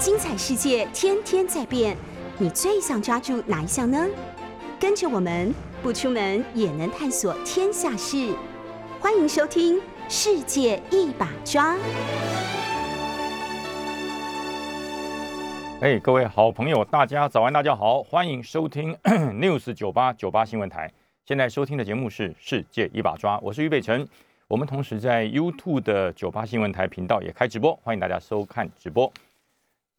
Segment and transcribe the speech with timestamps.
[0.00, 1.94] 精彩世界天天在变，
[2.38, 4.08] 你最想抓住哪一项呢？
[4.80, 8.34] 跟着我们不出门也能探索天下事，
[8.98, 9.76] 欢迎收听
[10.08, 11.74] 《世界一把抓》。
[15.82, 20.90] 哎，各位好朋友，大家早安，大家好，欢迎收听 News 九八九八新闻台。
[21.26, 24.08] 现在收听的节目是《世界一把抓》，我是于北辰。
[24.48, 29.12] 我们同时在 YouTube 的九八新闻台频道也开直播，欢迎大家收看直播。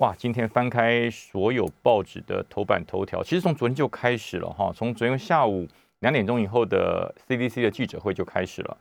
[0.02, 5.68] 哇，今天翻开所有报纸的头版头条，其实从昨天就开始了哈，从昨天下午
[6.00, 8.76] 两点钟以后的 CDC 的记者会就开始了。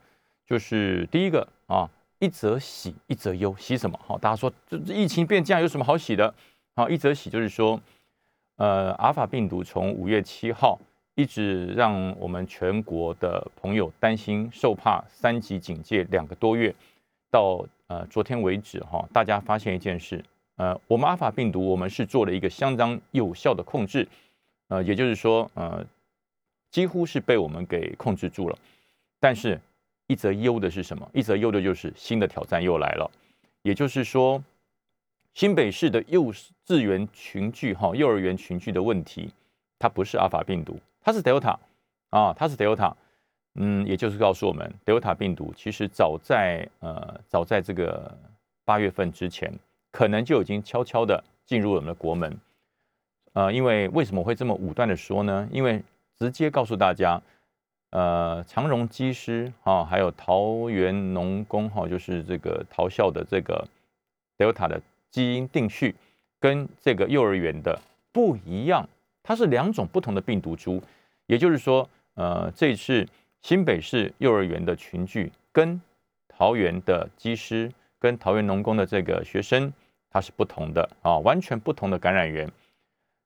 [0.47, 3.99] 就是第一个啊，一则喜，一则忧，喜什么？
[4.03, 6.33] 哈，大家说这疫情变这样，有什么好喜的？
[6.75, 7.79] 好，一则喜就是说，
[8.55, 10.79] 呃，阿尔法病毒从五月七号
[11.13, 16.73] 一直让我们全国的朋友担心受怕，三级警戒两个多月，
[17.29, 20.25] 到呃昨天为止哈，大家发现一件事。
[20.61, 24.07] 呃，我们阿尔法病毒，我们是做了一个相当有效的控制，
[24.67, 25.83] 呃，也就是说，呃，
[26.69, 28.55] 几乎是被我们给控制住了。
[29.19, 29.59] 但是，
[30.05, 31.09] 一则忧的是什么？
[31.15, 33.09] 一则忧的就是新的挑战又来了。
[33.63, 34.43] 也就是说，
[35.33, 36.31] 新北市的幼
[36.67, 39.33] 稚园群聚，哈，幼儿园群聚的问题，
[39.79, 41.57] 它不是阿尔法病毒，它是 Delta
[42.11, 42.93] 啊，它是 Delta。
[43.55, 48.15] 嗯，也就是告诉我们，Delta 病毒其实早在呃，早在这个
[48.63, 49.51] 八月份之前。
[49.91, 52.39] 可能就已经悄悄的进入我们的国门，
[53.33, 55.47] 呃，因为为什么会这么武断的说呢？
[55.51, 55.83] 因为
[56.17, 57.21] 直接告诉大家，
[57.89, 63.67] 呃，长荣机师哈，还有桃园农工哈，就是这个桃校的这个
[64.37, 65.93] Delta 的基因定序
[66.39, 67.77] 跟这个幼儿园的
[68.13, 68.87] 不一样，
[69.21, 70.81] 它是两种不同的病毒株。
[71.27, 73.05] 也就是说，呃，这次
[73.41, 75.81] 新北市幼儿园的群聚跟
[76.29, 79.71] 桃园的机师跟桃园农工的这个学生。
[80.11, 82.47] 它是不同的啊，完全不同的感染源，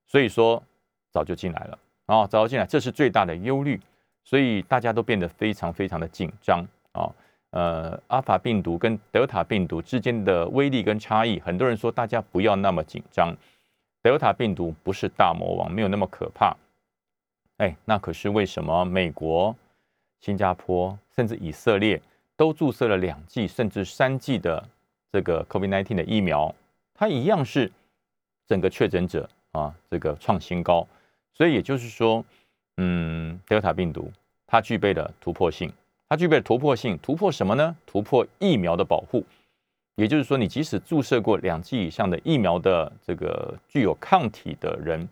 [0.05, 0.61] 所以说
[1.09, 3.81] 早就进来了啊，早就进来，这是最大的忧虑，
[4.23, 7.09] 所以大家都变得非常非常的紧张啊。
[7.51, 13.33] 呃，阿法病毒跟德尔塔病毒之间的威力跟差异，很多人说大家不要那么紧张，
[14.01, 16.55] 德尔塔病毒不是大魔王，没有那么可怕。
[17.57, 19.55] 哎，那可是为什么美国、
[20.19, 22.01] 新加坡甚至以色列
[22.35, 24.61] 都注射了两剂甚至三剂的
[25.11, 26.53] 这个 COVID-19 的疫苗？
[26.97, 27.69] 它一样是
[28.47, 30.87] 整个确诊者啊，这个创新高，
[31.33, 32.23] 所以也就是说，
[32.77, 34.11] 嗯，德尔塔病毒
[34.47, 35.71] 它具备了突破性，
[36.07, 37.75] 它具备了突破性，突破什么呢？
[37.85, 39.25] 突破疫苗的保护，
[39.95, 45.07] 也就是说，你即使注射过两剂以上的疫苗的这个具有抗体的人，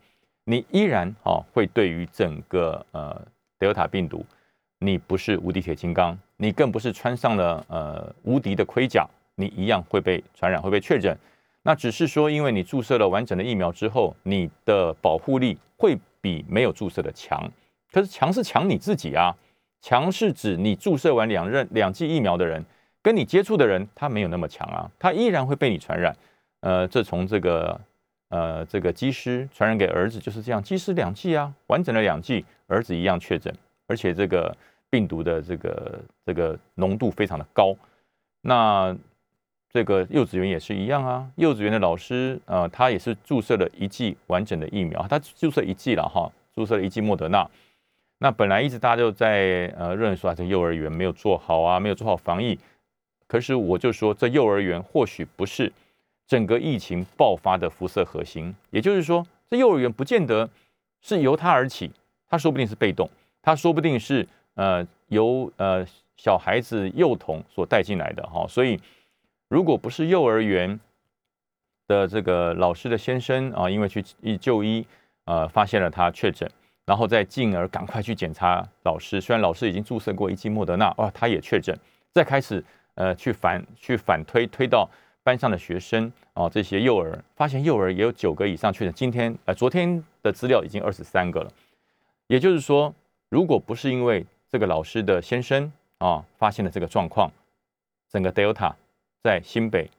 [0.46, 3.22] 你依然啊会对于整个呃
[3.60, 4.26] 德尔塔病毒，
[4.80, 9.06] 你不是无敌铁金刚，你更不是穿上了呃无敌的盔甲，
[9.36, 11.18] 你一样会被传染，会被确诊。
[11.64, 17.50] 那只是说，因为你注射了完整的疫苗之后，你的保护力会比没有注射的强。
[17.92, 19.34] 可是强是强你自己啊，
[19.82, 22.64] 强是指你注射完两任两剂疫苗的人，
[23.02, 26.16] 跟你接触的人，他没有那么强啊，他依然会被你传染。
[26.62, 27.80] 呃，这从这个
[28.30, 33.54] 呃这个机师传染给儿子就是这样，机师两剂啊，完整的两剂，儿子一样确诊，
[33.88, 34.54] 而且这个
[34.90, 37.76] 病毒的这个这个浓度非常的高。
[38.42, 38.96] 那
[39.74, 47.50] 这个幼稚园也是一样啊，幼稚园的老师，呃，他也是注射了一剂完整的疫苗，他注射一剂了哈，注射了一剂莫德纳。
[48.20, 52.58] 那本来一直大家就在呃认为说，这幼儿园没有做好啊，没有做好防疫。
[53.26, 55.74] 可是我就说，这幼儿园或许不是
[56.28, 60.48] 整个疫情爆发的辐射核心，也就是说，这幼儿园不见得
[61.02, 61.90] 是由它而起，
[62.30, 63.10] 它说不定是被动，
[63.42, 65.84] 它说不定是呃由呃
[66.16, 68.80] 小孩子幼童所带进来的哈，所以。
[69.54, 70.80] 如果不是幼儿园
[71.86, 74.02] 的这个老师的先生啊，因为去
[74.40, 74.84] 就医，
[75.26, 76.50] 呃，发现了他确诊，
[76.88, 81.78] 然后再进而赶快去检查老师，虽然老师已经注射过一剂莫德纳，哇，他也确诊，
[82.12, 82.66] 再开始
[82.96, 84.90] 呃去反去反推推到
[85.22, 91.52] 班上的学生啊，这些幼儿发现幼儿也有九个以上确诊，今天呃昨天的资料已经二十三个了，
[92.26, 92.92] 也就是说，
[93.30, 97.30] 如果不是因为这个老师的先生啊发现了这个状况，
[98.12, 98.74] 整个 Delta。
[99.24, 99.90] 在新北，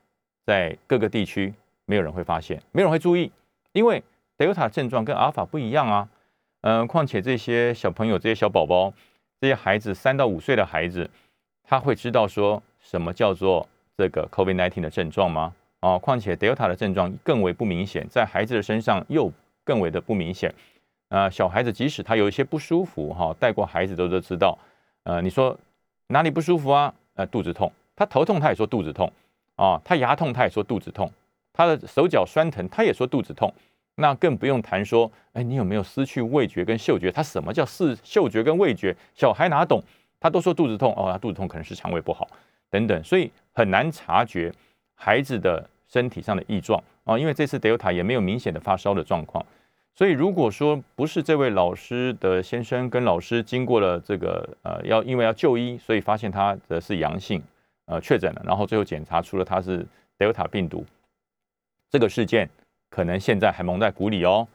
[0.44, 1.54] 在各个地区，
[1.86, 3.32] 没有人会发现，没有人会注意，
[3.72, 4.02] 因为
[4.36, 6.08] 德尔塔症状跟阿尔法不一样啊。
[6.60, 8.92] 嗯，况且这些小朋友、这些小宝宝、
[9.40, 11.08] 这些孩子，三到五岁的孩子，
[11.62, 13.66] 他会知道说什么叫做
[13.96, 15.54] 这个 COVID-19 的症状吗？
[15.80, 19.30] 啊，况且德尔塔的症状更为不明显，在孩子的身上又
[19.64, 20.54] 更为的不明显。
[21.08, 24.58] 啊，小孩子即使他有一些不舒服，哈，带过孩子都都知道。
[25.04, 25.58] 呃，你说
[26.08, 26.94] 哪里不舒服啊？
[27.14, 27.70] 呃，肚子痛。
[27.96, 29.12] 他头痛，他也说肚子痛
[29.56, 31.10] 啊；他牙痛，他也说肚子痛。
[31.52, 33.52] 他的手脚酸疼，他也说肚子痛。
[33.96, 37.12] 那更不用谈说，哎，你有没有失去味觉跟嗅觉？
[37.12, 38.96] 他什么叫视嗅觉跟味觉？
[39.14, 39.80] 小孩哪懂？
[40.18, 42.26] 他都说肚子痛哦，他肚子痛可能是肠胃不好
[42.70, 44.52] 等等，所以很难察觉
[44.96, 47.16] 孩子的身体上的异状啊。
[47.16, 49.46] 因为这次 Delta 也没有明显的发烧的状况，
[49.94, 57.40] 所以如果说不是这位老师的先生跟老师经过了这个呃要因为要就医，所以发现他的是阳性。
[57.86, 59.86] 呃，确诊了，然后最后检查出了他是
[60.18, 60.84] Delta 病毒，
[61.90, 62.48] 这个事件
[62.88, 64.48] 可能现在还蒙在鼓里哦。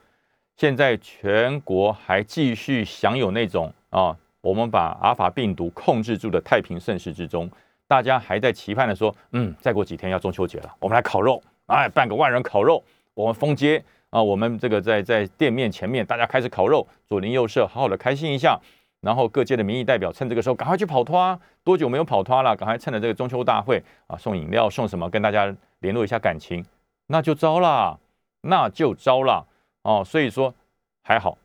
[0.58, 7.50] 现在全国还继续享有那种啊，我们把阿尔法病毒控制住的太平盛世之中，
[7.88, 12.84] 大家还在期盼的说，嗯，再过几天要中秋节了，我们来烤肉，哎，办个万人烤肉，
[13.14, 18.60] 我们封街啊，我们这个在在店面前面，大家开始烤肉，左邻右舍好好的开心一下。
[19.02, 21.40] 然后各界的民意代表趁这个时候赶快去跑脱啊！
[21.64, 22.56] 多久没有跑脱了？
[22.56, 26.66] 赶快趁着这个中秋大会啊，送饮料送什么，跟大家联络一下感情，
[27.08, 27.98] 那就糟了，
[28.42, 29.48] 那就糟了
[29.84, 30.04] 哦。
[30.06, 30.54] 所以说
[31.02, 31.38] 还好，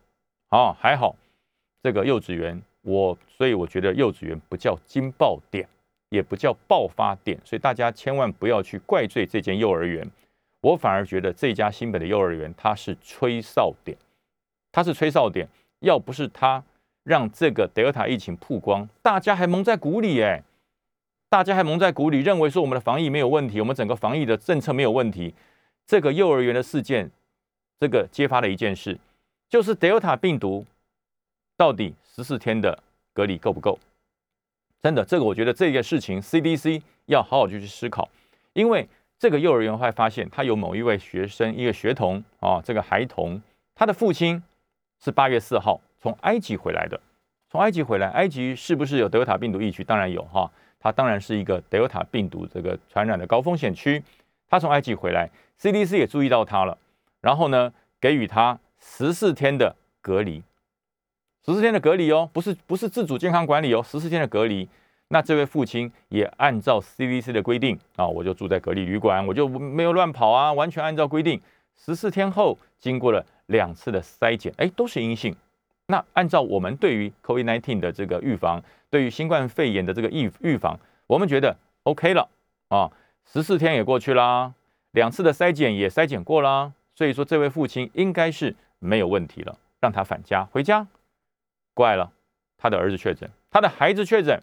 [0.49, 1.15] 啊还好，
[1.81, 5.65] 这个幼稚园我所以我觉得幼稚园不叫惊爆点，
[6.09, 10.05] 也不叫爆发点，所以大家千万不要去怪罪这间幼儿园。
[10.59, 13.97] 我反而觉得这家新北的幼儿园它是吹哨点，
[14.73, 15.47] 它是吹哨点，
[15.79, 16.61] 要不是它。
[17.05, 20.41] 让这个德尔塔疫情曝光，大家还蒙在鼓里哎，
[21.29, 25.33] 大家还蒙在鼓里，认为说我们的防疫没有问题，我们整个防疫的政策没有问题。
[25.85, 27.11] 这个幼儿园的事件，
[27.79, 28.97] 这个揭发了一件事，
[29.47, 30.65] 就是德尔塔病毒
[31.55, 32.77] 到底十四天的
[33.13, 33.77] 隔离够不够？
[34.81, 38.09] 真的，这个我觉得这个事情 CDC 要好好就去思考，
[38.53, 43.39] 因为这个幼儿园会发现，他有某一位学生，一个学童啊，这个孩童，
[43.75, 44.41] 他的父亲
[45.03, 45.79] 是八月四号。
[46.05, 46.99] 从埃及回来的，
[47.49, 49.83] 从埃及回来，埃及是不是有德尔塔病毒疫区？
[49.83, 50.47] 当然有哈，
[50.79, 54.03] 它当然是一个德尔塔病毒这个传染的高风险区。
[54.47, 55.27] 他从埃及回来
[55.59, 56.77] ，CDC 也注意到他了，
[57.21, 60.43] 然后呢，给予他十四天的隔离，
[61.43, 64.69] 十四天的隔离哦，不是不是自主健康管理哦，十四天的隔离。
[65.07, 71.41] 那这位父亲也按照 CDC 的规定啊，我就住在隔离旅馆，我就没有乱跑啊，完全按照规定。
[71.75, 75.35] 十四天后，经过了两次的筛检，哎，都是阴性。
[75.87, 82.27] 那按照我们对于 COVID-19 的这个预防，对于新冠肺炎的这个预预防，我们觉得 OK 了
[82.69, 82.91] 啊，
[83.25, 84.53] 十四天也过去啦，
[84.91, 90.87] 两次的筛检也筛检过啦，所以说这位父亲应该是没有问题了，让他返家回家。
[91.75, 92.11] 怪了，
[92.57, 94.41] 他的儿子确诊，他的孩子确诊，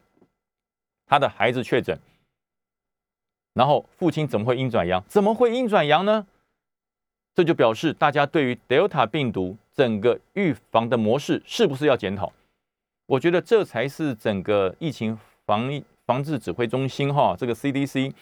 [1.07, 1.99] 他的孩子确诊，
[3.55, 5.03] 然后父亲怎么会阴转阳？
[5.09, 6.27] 怎么会阴转阳呢？
[7.35, 12.31] 这就表示大家对于 Delta 病毒整个预防的模式是不是要检讨？
[13.07, 18.13] 我觉得这才是整个疫情防疫防治指挥中心哈，这个 CDC，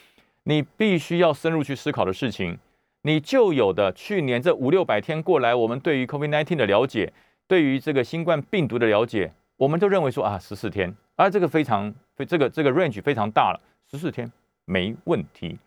[0.44, 2.56] 你必须要深入去思考的事情。
[3.02, 7.12] 你旧有的去年这五六百天过来，我们对于 COVID-19 的了解，
[7.48, 11.92] 对于这个新冠病毒的了解，我们都认为说啊十四天，而这个非常
[12.28, 13.60] 这个这个 range 非常大了，
[13.90, 14.30] 十四天
[14.66, 15.58] 没问题。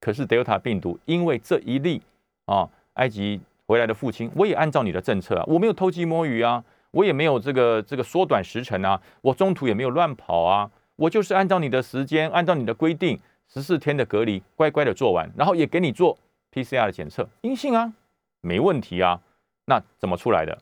[0.00, 2.00] 可是 Delta 病毒因为这一例。
[2.46, 16.16] 啊，埃及回来的父亲，我也按照你的政策啊，我没有偷鸡摸鱼啊，我也没有这个这个缩短时程啊，我中途也没有乱跑啊，我就是按照你的时间，按照你的规定，十四天的隔离，乖乖的做完，然后也给你做
[16.52, 17.92] PCR 的检测，阴性啊，
[18.40, 19.20] 没问题啊，
[19.66, 20.56] 那怎么出来的？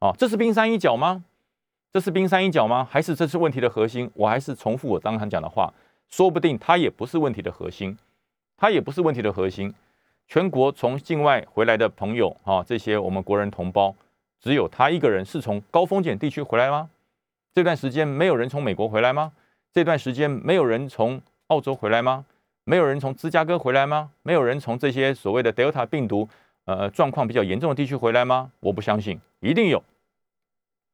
[0.00, 1.24] 哦，这是冰山一角吗？
[1.92, 2.86] 这是冰山一角吗？
[2.90, 4.10] 还是这是问题的核心？
[4.14, 5.72] 我还是重复我刚刚讲的话，
[6.08, 7.96] 说不定它也不是问题的核心，
[8.56, 9.72] 它也不是问题的核心。
[10.30, 13.92] 全国从境外回来的朋友，啊，这些我们国人同胞，
[14.40, 16.88] 只有他一个人是从高风险地区回来吗？
[17.52, 19.32] 这段时间没有人从美国回来吗？
[19.72, 22.24] 这段时间没有人从澳洲回来吗？
[22.62, 24.12] 没有人从芝加哥回来吗？
[24.22, 26.28] 没有人从这些所谓的 Delta 病毒，
[26.64, 28.52] 呃，状况比较严重的地区回来吗？
[28.60, 29.82] 我不相信，一定有，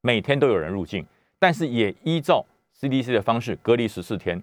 [0.00, 1.04] 每天都有人入境，
[1.38, 2.42] 但是也依照
[2.80, 4.42] CDC 的方式隔离十四天。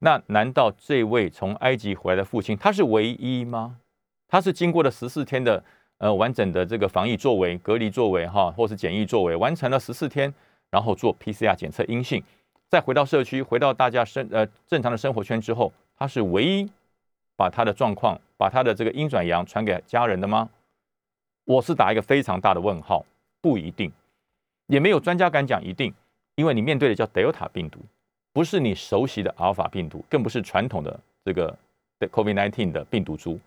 [0.00, 3.76] 那难道这位从埃及回来的父亲他是唯一吗？
[4.32, 5.62] 他是经过了十四天的
[5.98, 10.32] 呃完整的这个防疫作为、隔离作为哈，或是检疫作为，完成了十四天，
[10.70, 12.24] 然后做 PCR 检测阴性，
[12.66, 16.66] 再回到社区，回到大家生呃正常的生活圈之后，他是唯一
[17.36, 20.48] 把他的状况、把他的这个阴转阳传给家人的吗？
[21.44, 23.04] 我是打一个非常大的问号，
[23.42, 23.92] 不一定，
[24.68, 25.92] 也没有专家敢讲一定，
[26.36, 27.80] 因为你面对的叫 Delta 病毒，
[28.32, 31.54] 不是你熟悉的阿尔法病毒，更不是传统的这个
[31.98, 33.38] 的 COVID-19 的病毒株。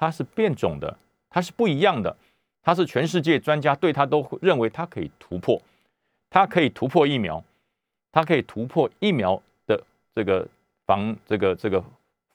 [0.00, 0.96] 它是变种的，
[1.28, 2.16] 它是不一样的，
[2.62, 5.60] 它是全世界专家对它都认为它可以突破，
[6.30, 7.44] 它可以突破疫苗，
[8.10, 9.78] 它可以突破疫苗的
[10.14, 10.48] 这个
[10.86, 11.84] 防这个这个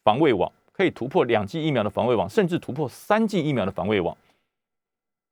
[0.04, 4.16] 防卫网，可以突破两剂疫苗的防卫网，甚至突破三剂疫苗的防卫网。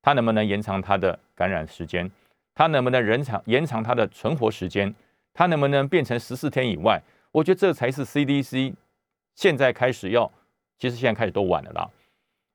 [0.02, 2.10] 它能不能延长它的感染时间？
[2.56, 4.92] 它能不能延长延长它的存活时间？
[5.36, 7.00] 它能不能变成十四天以外？
[7.32, 8.74] 我觉得这才是 CDC
[9.36, 10.32] 现在开始要，
[10.80, 11.88] 其实现在开始都晚了啦。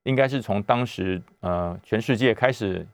[0.03, 2.85] 应该是从当时呃全世界开始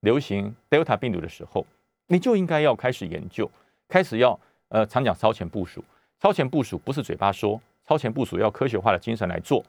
[0.00, 1.66] 流行 Delta 病毒的时候，
[2.06, 3.50] 你就应该要开始研究，
[3.88, 5.82] 开始要呃常讲超前部署。
[6.20, 9.64] 超前部署不是嘴巴说，超前部署要科学化的精神来做。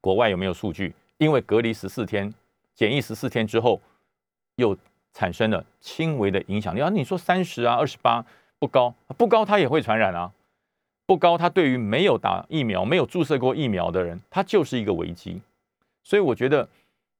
[0.00, 0.94] 国外有没有数据？
[1.18, 2.32] 因为隔离十四天、
[2.74, 3.80] 检疫十四天之后，
[4.56, 4.76] 又
[5.12, 6.90] 产生了轻微的影响力啊？
[6.90, 8.24] 你说三十啊、二十八
[8.58, 10.32] 不高，不高它也会传染啊。
[11.06, 15.40] 不高，它对于没有打疫苗、没有注射过疫苗的人，它就是一个危机。
[16.04, 16.68] 所以我觉得，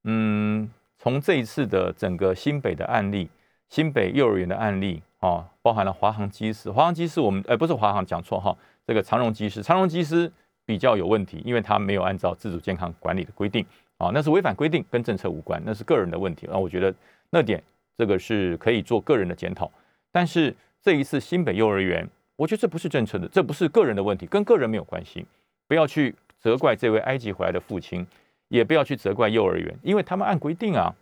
[0.05, 3.29] 嗯，从这一次的整个新北的案例、
[3.69, 10.31] 新北幼儿园的案例啊，包含了华航机师，华航机师我们，呃，不是华航讲错哈，这个长荣机师，长荣机师
[10.65, 13.65] 比较有问题，因为他没有按照自主健康管理的规定
[13.97, 16.57] 啊，那是违反规定，跟政策无关，那是个人的问题啊。
[16.57, 16.95] 我觉得
[17.31, 17.63] 那点
[17.97, 19.71] 这个是可以做个人的检讨，
[20.13, 22.09] 但是这一次新北幼儿园。
[22.37, 25.25] 我觉得这不是政策的，这不是个人的问题，跟个人没有关系。
[25.69, 28.05] 不要去责怪这位埃及回来的父亲，
[28.49, 30.95] 也不要去责怪幼儿园，因为他们按规定啊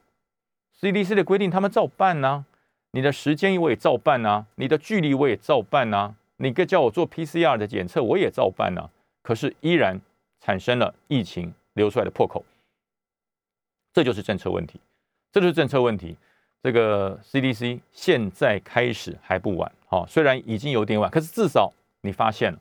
[0.81, 2.45] ，CDC 的规定他们照办呐。
[2.93, 6.15] 你的时间我也照办呐，你的距离我也照办呐。
[6.37, 8.89] 你跟叫我做 PCR 的检测我也照办呐。
[9.23, 9.99] 可是依然
[10.41, 12.45] 产生了疫情流出来的破口，
[13.93, 14.81] 这就是政策问题，
[15.31, 16.17] 这就是政策问题。
[16.63, 21.73] 这个 CDC 现在开始还不晚，好，虽然已经有点晚，可是至少
[22.03, 22.59] 你发现了，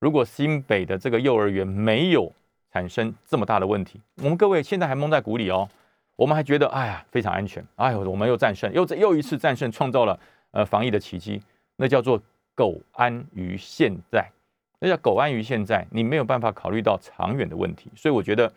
[0.00, 2.32] 如果新北的这个幼儿园没有
[2.76, 5.66] 产生这么大的问题，我们各位现在还蒙在鼓里哦，
[6.14, 11.40] 我们还觉得哎呀非常安全，哎呦我们又战胜，又又一次战胜，创造了呃防疫的奇迹，
[11.76, 12.20] 那叫做
[12.54, 14.30] 苟安于现在，
[14.78, 18.52] 那叫苟安于现在，你没有办法考虑到长远的问题，所以我觉得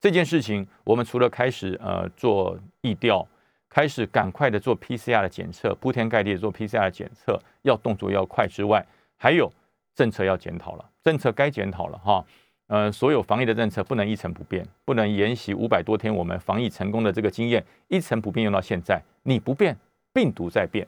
[0.00, 3.26] 这件事情，我们除了开始呃做疫调。
[3.70, 8.82] 开始赶快的做 PCR 的检测，铺天盖地的做 PCR 的检测，要动作要快之外，
[9.18, 9.52] 还有
[9.94, 12.24] 政策要检讨了，政策该检讨了哈。
[12.68, 19.02] 呃，所有防疫的政策不能一成不变，不能沿袭五百多天我们防疫成功的这个经验一成不变用到现在。
[19.24, 19.76] 你不变，
[20.12, 20.86] 病毒在变；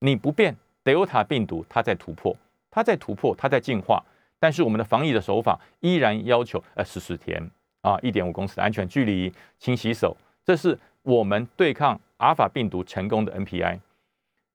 [0.00, 2.36] 你不变，Delta 病毒它在突破，
[2.70, 4.02] 它在突破，它在进化。
[4.38, 7.50] 但是我们的防疫的手法依然要求呃十四天
[7.82, 12.00] 啊，一点五公尺的安全距离，勤洗手，这是我们对抗。
[12.18, 13.78] 阿尔法病毒成功的 NPI，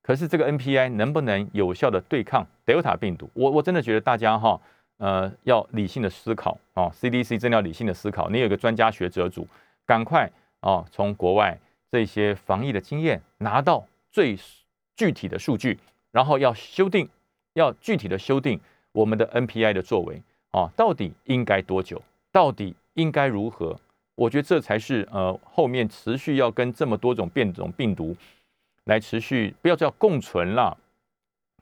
[0.02, 3.30] 可是这个 NPI 能不能有效的对抗 Delta 病毒？
[3.34, 4.60] 我我真的觉得大家哈，
[5.02, 8.30] 呃，要理性的思考啊，CDC 真的要理性的思考。
[8.30, 9.44] 你有个专家学者组，
[9.84, 10.30] 赶快
[10.60, 11.58] 啊，从国外
[11.90, 14.38] 这些防疫的经验拿到最
[14.94, 15.76] 具体的数据，
[16.12, 17.08] 然后要修订，
[17.54, 18.60] 要具体的修订
[18.92, 22.00] 我们的 NPI 的作为啊，到底应该多久？
[22.30, 23.76] 到底应该如何？
[24.14, 28.16] 我觉得这才是呃后面持续要跟这么多种变种病毒
[28.84, 30.76] 来持续，不要叫共存啦，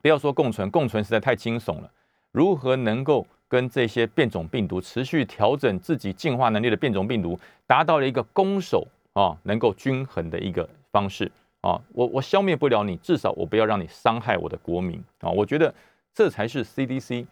[0.03, 1.91] 不要说共存，共存实在太惊悚了。
[2.33, 11.81] 如何能够跟这些变种病毒持续调整自己进化能力的变种病毒，达到了一个攻守啊能够均衡的一个方式啊？
[11.93, 15.31] 我我消灭不了你，至少我不要让你伤害我的国民啊！
[15.31, 15.75] 我觉得
[16.15, 17.27] 这才是 CDC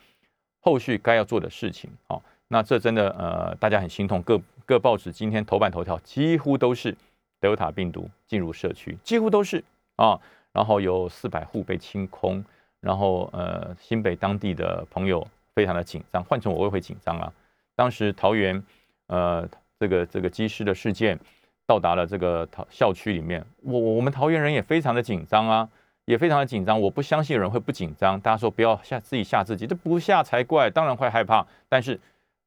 [0.60, 2.20] 后续该要做的事情啊。
[2.48, 4.20] 那这真的呃，大家很心痛。
[4.22, 6.96] 各各报纸今天头版头条几乎都是
[7.38, 9.62] 德尔塔病毒进入社区，几乎都是
[9.96, 10.18] 啊。
[10.52, 12.44] 然后有四百户被清空，
[12.80, 17.32] 然后呃，新北当地的朋友非常的紧张，换成我也会紧张啊。
[17.76, 18.62] 当时桃园
[19.06, 21.18] 呃这个这个机师的事件
[21.66, 25.68] 到达了这个桃校区里面，我我们桃园人也非常的紧张啊，
[26.04, 26.80] 也非常的紧张。
[26.80, 28.20] 我不相信有人会不紧张。
[28.20, 31.98] 大家说不要吓自己吓自己，这不吓才怪，当然会害怕，但是。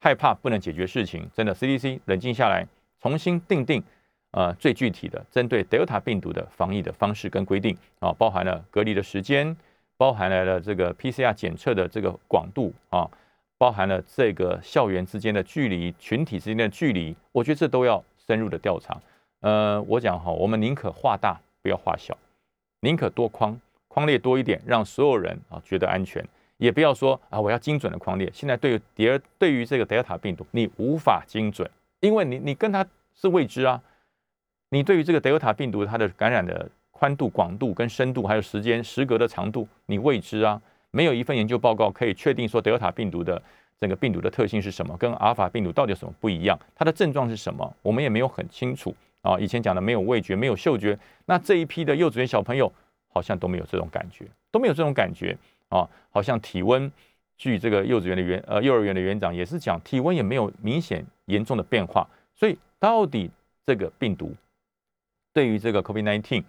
[0.03, 2.65] 害怕不能解决事情，真的，CDC 冷静下来，
[2.99, 3.83] 重新定定，
[4.31, 9.55] 呃，最具体的针对 Delta 病毒的防疫的方式跟规定啊，包含了隔离的时间，
[10.01, 13.07] 包含来了这个 PCR 检测的这个广度啊，
[13.59, 18.99] 包含了这个校园之间的距离、群体之间的距离，我觉得这都要深入的调查。
[19.41, 22.17] 呃，我讲哈，我们宁可画大，不要画小，
[22.79, 23.55] 宁可多框
[23.87, 26.27] 框列多一点，让所有人啊觉得安全。
[26.57, 28.27] 也不要说啊，我要精准的框列。
[28.33, 33.79] 现在对于第二，对于这个德尔塔病毒，你无法精准，因为你你跟它是未知啊。
[34.71, 36.67] 你对于这个德尔塔病毒它的感染的
[37.01, 40.61] 宽度、广度跟深度，还有时间时隔的长度，你未知啊。
[40.91, 43.41] 没有一份研究报告可以确定说德尔塔病毒的
[43.79, 49.35] 这个病毒的特性是什么，跟阿尔法病毒到底有什么不一样，它的症状是什么，我们也没有很清楚啊。
[49.39, 52.71] 以前讲的没有味觉，没有嗅觉，那这一批的幼稚园小朋友
[53.11, 55.35] 好像都没有这种感觉，都没有这种感觉。
[55.69, 56.91] 啊，好像体温
[57.35, 62.07] 据这个幼稚园的园呃幼儿园的园长也是讲，体温也没有明显严重的变化。
[62.35, 63.31] 所以到底
[63.65, 64.35] 这个病毒
[65.33, 66.43] 对于这个 COVID-19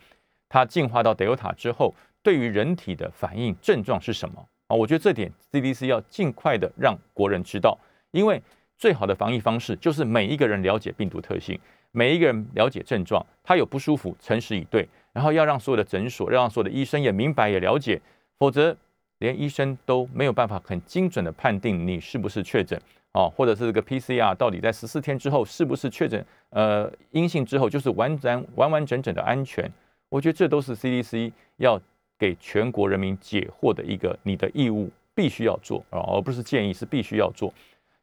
[0.52, 4.76] 它进化到 Delta 之后，对于人体的反应症状是什么啊？
[4.76, 7.78] 我觉得这点 CDC 要尽快的让国人知道，
[8.10, 8.42] 因为
[8.76, 11.58] 最好的防疫方式就是每一个人了解病毒特性，
[11.90, 17.98] 每一个人了解症状，他有不舒服，诚实以对，然后要让所有的诊所，要让所有的医生也明白也了解，
[18.38, 18.76] 否则
[19.20, 22.78] 连医生都没有办法很精准的判定你是不是确诊
[23.12, 29.72] 啊，或者是这个 PCR 到底在十四天之后是不是确诊，呃，阴性之后就是完完完完整整的安全。
[30.12, 31.80] 我觉得这都是 CDC 要
[32.18, 37.50] 给全国人民解惑的一个你的义务，必须要做啊，而不是建议，是必须要做。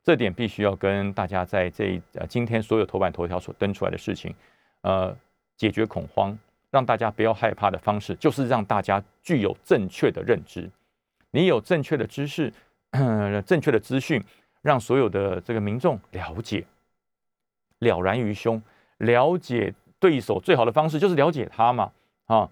[0.03, 4.33] 这点必须要跟大家在这呃今天所有头版头条所登出来的事情，
[4.81, 5.15] 呃，
[5.55, 6.35] 解决恐慌，
[6.71, 10.67] 让大家不要害怕的方式，就是让大家具有正确的认知。
[11.29, 12.51] 你有正确的知识，
[13.45, 14.19] 正确的资讯，
[14.63, 16.65] 让所有的这个民众了解，
[17.77, 18.59] 了然于胸，
[18.97, 21.91] 了解对手最好的方式就是了解他嘛。
[22.29, 22.47] 啊，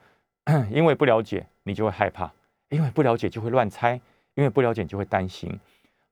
[0.71, 2.27] 因为不了解，你就会害怕；
[2.69, 3.99] 因为不了解，就会乱猜；
[4.33, 5.57] 因为不了解，就会担心。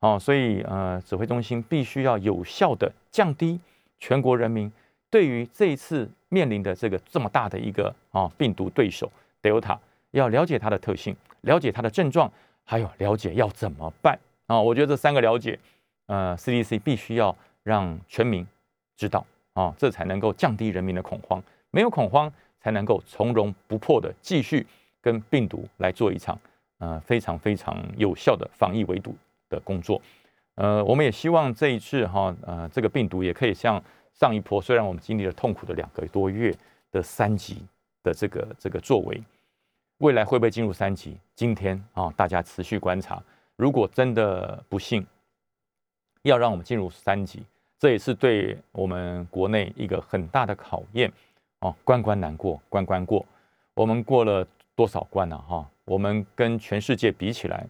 [0.01, 3.59] 哦，所以呃，指挥中心必须要有效的降低
[3.97, 4.71] 全国人民
[5.09, 9.77] 对于这一次面临的这个这么大的一个啊病毒对手 Delta，
[10.11, 12.31] 要了解它的特性，了解它的症状，
[12.63, 14.61] 还有了解要怎么办啊？
[14.61, 15.57] 我觉得这三个了解，
[16.05, 18.45] 呃，CDC 必须要让全民
[18.95, 21.41] 知道啊，这才能够降低人民的恐慌，
[21.71, 22.31] 没有恐慌。
[22.65, 24.65] 才能够从容不迫的继续
[24.99, 26.35] 跟病毒来做一场
[26.79, 29.15] 呃非常非常有效的防疫围堵
[29.49, 30.01] 的工作。
[30.55, 33.79] 呃，我们也希望这一次哈呃这个病毒也可以像
[34.13, 36.51] 上一波，虽然我们经历了痛苦的两个多月
[36.91, 37.61] 的三级
[38.01, 39.21] 的这个这个作为，
[39.99, 41.15] 未来会不会进入三级？
[41.35, 43.21] 今天啊，大家持续观察。
[43.55, 45.05] 如果真的不幸
[46.23, 47.43] 要让我们进入三级，
[47.77, 51.13] 这也是对我们国内一个很大的考验。
[51.65, 53.25] 哦，关关难过关关过，
[53.73, 55.67] 我们过了多少关了哈？
[55.85, 57.65] 我们跟全世界比起来，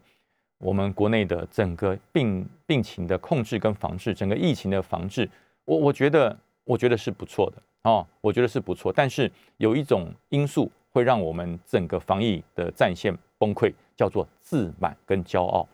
[0.57, 5.29] 我们国内的整个病病情的控制跟防治，整个疫情的防治，
[5.63, 8.91] 我我觉得我觉得是不错的哦，我觉得是不错。
[8.91, 15.65] 但是有一种因素会让我们整个防疫的战线崩溃，叫做自满跟骄傲。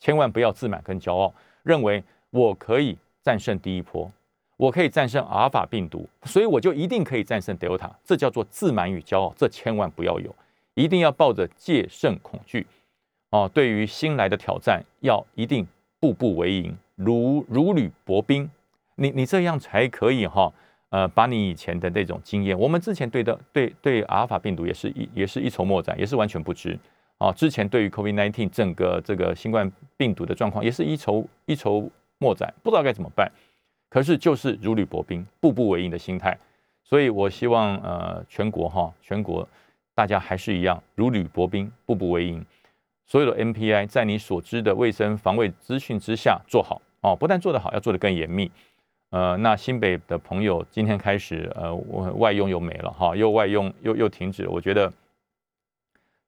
[0.00, 4.10] 千万不要自满跟骄傲，认为我可以战胜第一波。
[4.56, 7.90] 我可以战胜阿尔法病毒，所以我就一定可以战胜德尔塔。
[8.04, 10.34] 这叫做自满与骄傲，这千万不要有，
[10.74, 12.66] 一定要抱着戒慎恐惧
[13.30, 13.50] 哦。
[13.52, 15.66] 对于新来的挑战，要一定
[15.98, 18.48] 步步为营，如如履薄冰。
[18.96, 20.52] 你你这样才可以哈，
[20.90, 26.78] 呃，把你以前的那种经验，我们之前对的对对阿尔法病毒也是一也是一筹莫展，也是完全不知
[27.18, 27.32] 啊。
[27.32, 33.28] 之前对于 COVID-19 整个这个新冠病毒的状况，也是一筹一筹莫展，不知道该怎么办。
[33.94, 36.36] 可是就是如履薄冰、步步为营的心态，
[36.82, 39.48] 所以我希望呃全国哈全国
[39.94, 42.44] 大家还是一样如履薄冰、步步为营。
[43.06, 48.50] 所有的 MPI 在你所知的卫生防卫资讯之下做好哦，不但做得好，要做得更严密。
[49.10, 51.72] 呃，那新北的朋友今天开始呃
[52.16, 54.48] 外用又没了哈，又外用又又停止。
[54.48, 54.92] 我觉得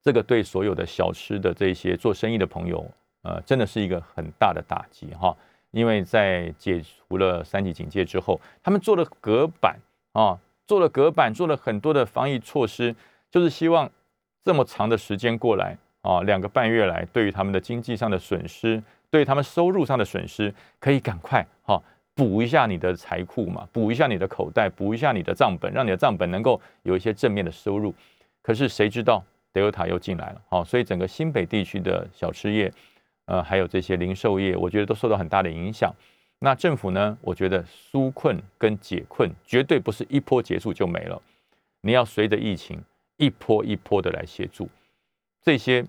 [0.04, 2.88] 这个对所有的小吃的这些做生意的朋友
[3.22, 5.36] 呃真的是一个很大的打击哈。
[5.76, 9.76] 因为在解除了三级警戒之后，他们做了隔板
[10.12, 12.96] 啊，做了隔板，做了很多的防疫措施，
[13.30, 13.90] 就是希望
[14.42, 21.78] 这么长的时间过来啊，两个半月来，对于他们的经济上的损失，对于他们收入上的损失，可以赶快哈
[22.14, 27.94] 补一下你的财库嘛，补一下你的口袋，补一下你的账本，让你的账本能够有一些正面的收入。
[28.40, 32.72] 可是谁知道德尔塔又进来了，好，所以整个新北地区的小吃业。
[33.26, 35.92] 呃，还有这些零售业，我觉得都受到很大的影响。
[36.38, 37.16] 那政府呢？
[37.22, 41.20] 我觉得纾困跟解困绝对不是一波结束就没了，
[41.80, 42.80] 你要随着疫情
[43.16, 44.68] 一波一波的来协助
[45.42, 45.84] 这些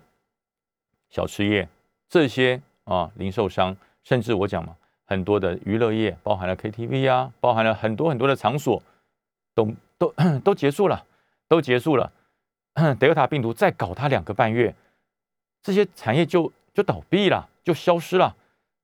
[1.10, 1.68] 小吃业、
[2.10, 8.82] 这些啊零售商，甚至我讲嘛，很多的娱乐业，包含了 KTV 啊，包含了很多很多的场所，
[9.54, 11.06] 都都都结束了，
[11.50, 12.12] 都结束了。
[12.98, 14.74] 德尔塔病毒再搞它两个半月，
[15.62, 16.52] 这些产业就。
[16.78, 18.36] 就倒闭了，就消失了，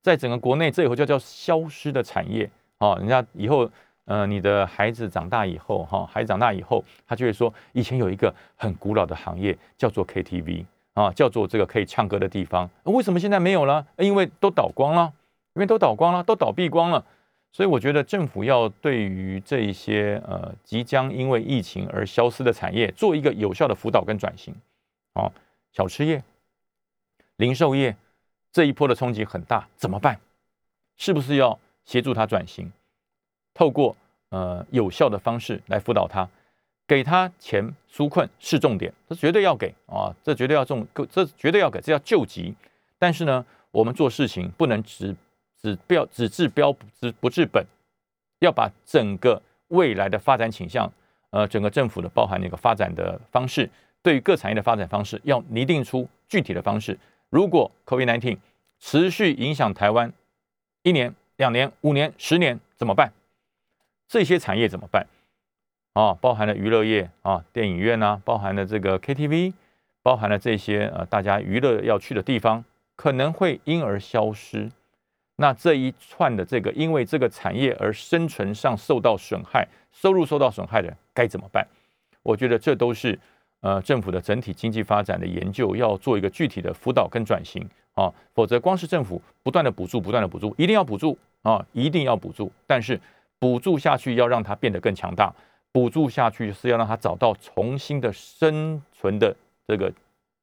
[0.01, 2.95] 在整个国内，这以后就叫消失的产业啊！
[2.95, 3.69] 人家以后，
[4.05, 13.85] 呃，你的孩子长大以后，哈，孩子长大以后，他就会说，以前有一个很古老的行业叫做 KTV 啊，叫做这个可以唱歌的地方，为什么现在没有了？
[13.99, 15.13] 因为都倒光了，
[15.53, 17.05] 因为都倒光了，都倒闭光了。
[17.51, 24.51] 所以我觉得政府要对于这一些呃即将因为疫情而消失的产业，做一个有效的辅导跟转型
[25.13, 25.31] 哦，
[25.71, 26.23] 小吃业。
[27.37, 27.95] 零售业
[28.51, 30.19] 这一波的冲击很大，怎么办？
[30.97, 32.71] 是不是要协助他转型？
[33.53, 33.95] 透过
[34.29, 36.27] 呃有效的方式来辅导他，
[36.87, 42.53] 给他钱纾困是重点，这绝对要给啊，这绝对要重，这绝对要给，这叫救急。
[42.99, 45.15] 但是呢，我们做事情不能只
[45.61, 47.65] 只标只治标只不治本，
[48.39, 50.91] 要把整个未来的发展倾向，
[51.31, 53.69] 呃，整个政府的包含那个发展的方式，
[54.01, 56.97] 对于各产业的发展方式，要拟定出具体的方式。
[57.33, 58.37] 如果 COVID-19
[58.79, 60.13] 持续影响台湾
[60.83, 63.11] 一年、两年、五年、十年怎么办？
[64.07, 65.07] 这些产业怎么办？
[65.93, 69.51] 啊，包含了娱乐业啊，电影院呐，包含了这个 KTV，
[70.03, 72.63] 包含了这些呃大家娱乐要去的地方，
[72.95, 74.69] 可能会因而消失。
[75.37, 81.67] 那这一串的这个因为这个产业而生存上受到损害、收入受到损害的该怎么办？
[82.21, 83.19] 我觉得这都是。
[83.63, 92.51] 呃，政府的整体经济发展的研究要做一个具体的辅导跟转型啊，否则光是政府不断的补助、不断的补助，一定要补助啊，一定要补助。
[92.67, 92.99] 但是
[93.39, 95.33] 补助下去要让它变得更强大，
[95.71, 99.33] 补助下去是要让它找到重新的生存的
[99.65, 99.89] 这个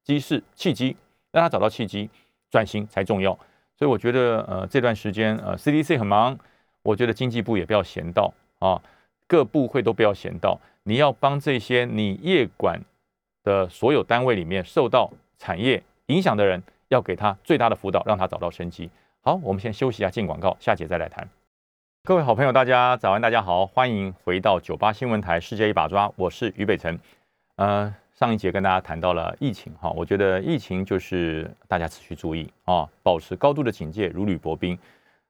[0.02, 0.96] 机势契机，
[1.30, 2.08] 让它找到契机，
[2.50, 3.38] 转型才重要。
[3.76, 6.38] 所以我觉得呃这段时间呃 CDC 很忙，
[6.82, 8.80] 我觉得经济部也不要闲到啊，
[9.26, 12.80] 各部会都不要闲到，你要帮这些你业管。
[13.42, 18.90] 的所有单位里面受到产业影响的人，要给他最大的辅导，让他找到生机。
[19.22, 21.28] 好，我们先休息一下，进广告，下节再来谈。
[22.04, 26.98] 各位好朋友，大家早安，大家好，欢迎回到九八新闻台《世界一把抓》，我是于北辰。
[27.56, 34.78] 呃，上一节跟大家谈到了疫情，哈，我觉得疫情就是大家持续注意啊，保持高度的警戒，如履薄冰。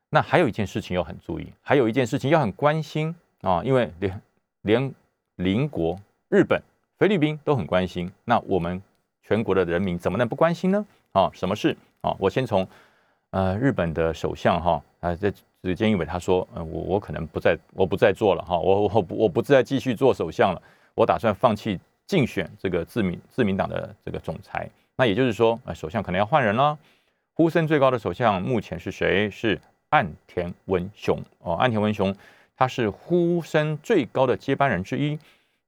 [0.08, 4.22] 那还有一件事情要很注意，还有一件事情要很关心啊，因为连
[4.62, 4.94] 连
[5.36, 5.96] 邻国
[6.28, 6.60] 日本。
[7.00, 8.82] 菲律宾都很关心，那我们
[9.22, 10.84] 全国的人民怎么能不关心呢？
[11.12, 12.14] 啊，什么事啊？
[12.18, 12.68] 我先从
[13.30, 15.32] 呃日本的首相哈啊，在
[15.62, 20.60] 菅义伟他说，呃，我我可能不再我不再做了哈，我我不我不再继续做首相了，
[20.94, 24.68] 我打算放弃竞选这个自民自民党的这个总裁。
[24.94, 26.78] 那也就是说，呃，首相可能要换人了。
[27.32, 29.30] 呼声最高的首相目前是谁？
[29.30, 29.58] 是
[29.88, 32.14] 岸田文雄哦，岸田文雄
[32.54, 35.18] 他是呼声最高的接班人之一。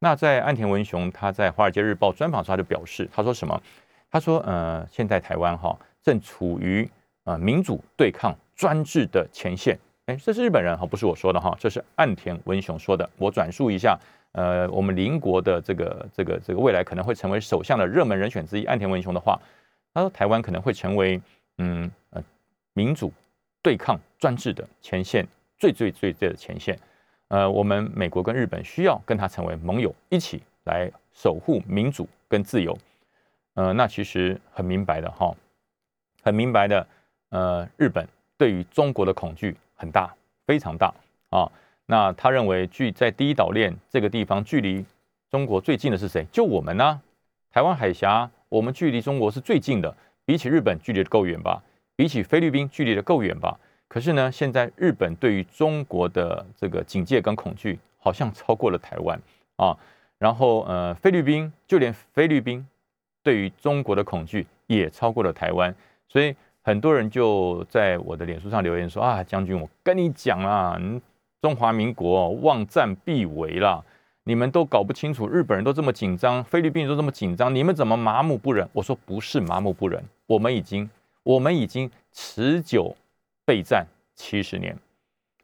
[0.04, 3.62] 那在岸田文雄他在《华尔街日报》专访时，他就表示，他说什么？
[4.10, 6.90] 他说，呃，现在台湾哈正处于
[7.22, 9.78] 呃民主对抗专制的前线。
[10.06, 13.08] 哎，这是日本人哈，不是我说的哈，这是岸田文雄说的。
[13.16, 13.96] 我转述一下，
[14.32, 19.40] 呃，我们邻国的这个这个这个未来可能会成为首相的热门人选之一，岸田文雄的话，
[19.94, 21.20] 他说台湾可能会成为
[21.58, 22.20] 嗯呃
[22.72, 23.12] 民主
[23.62, 25.24] 对抗专制的前线，
[25.60, 26.76] 最最最最的前线。
[27.32, 32.76] 呃，我们美国跟日本需要跟他成为盟友，一起来守护民主跟自由。
[33.54, 35.34] 呃，那其实很明白的哈，
[36.22, 36.86] 很明白的。
[37.30, 40.14] 呃，日本对于中国的恐惧很大，
[40.46, 40.92] 非常大
[41.30, 41.50] 啊。
[41.86, 44.84] 那他认为，距在第一岛链这个地方，距离
[45.30, 46.26] 中国最近的是谁？
[46.30, 47.00] 就我们呢？
[47.50, 51.62] 台湾海峡，我们距离中国是最近的，比起日本距离的够远吧？
[51.96, 53.58] 比起菲律宾距离的够远吧？
[53.92, 59.20] 可是呢，现在日本对于中国的这个警戒跟恐惧，好像超过了台湾
[59.56, 59.76] 啊。
[60.16, 62.66] 然后呃，菲律宾就连菲律宾
[63.22, 65.74] 对于中国的恐惧也超过了台湾，
[66.08, 70.80] 所以很多人就在我的脸书上留言说啊，将军，我跟你讲啊，
[71.42, 73.84] 中华民国望战必为啦，
[74.24, 78.66] 你们都搞不清楚，日本人都这么紧张，菲律宾都这么紧张，你们怎么麻木不仁？
[78.72, 80.88] 我说不是麻木不仁，我们已经
[81.24, 82.96] 我们已经持久。
[83.44, 84.76] 备战七十年，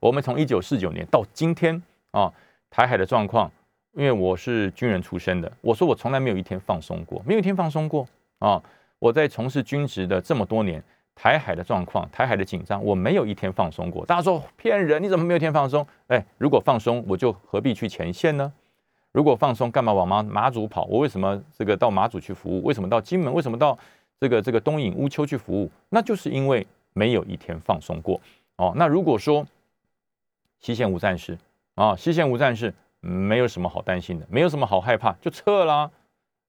[0.00, 1.82] 我们从一九四九年到今天
[2.12, 2.32] 啊，
[2.70, 3.50] 台海的状况，
[3.92, 8.06] 因为我是军人出身的，我说我从来没有一天放松过，没有一天放松过
[8.38, 8.62] 啊！
[9.00, 10.82] 我在从事军职的这么多年，
[11.14, 14.06] 台海的状况，台海的紧张，我没有一天放松过。
[14.06, 15.84] 大家说骗人，你怎么没有一天放松？
[16.06, 18.52] 哎，如果放松，我就何必去前线呢？
[19.10, 20.84] 如果放松，干嘛往马马祖跑？
[20.84, 22.62] 我为什么这个到马祖去服务？
[22.62, 23.32] 为什么到金门？
[23.34, 23.76] 为什么到
[24.20, 25.68] 这个这个东引乌丘去服务？
[25.88, 26.64] 那就是因为。
[26.98, 28.20] 没有一天放松过
[28.56, 28.72] 哦。
[28.74, 29.46] 那如果说
[30.58, 31.38] 西线无战事
[31.76, 35.88] 啊，西线无战事，没有什么好担心的，没有什么好害怕，就撤啦，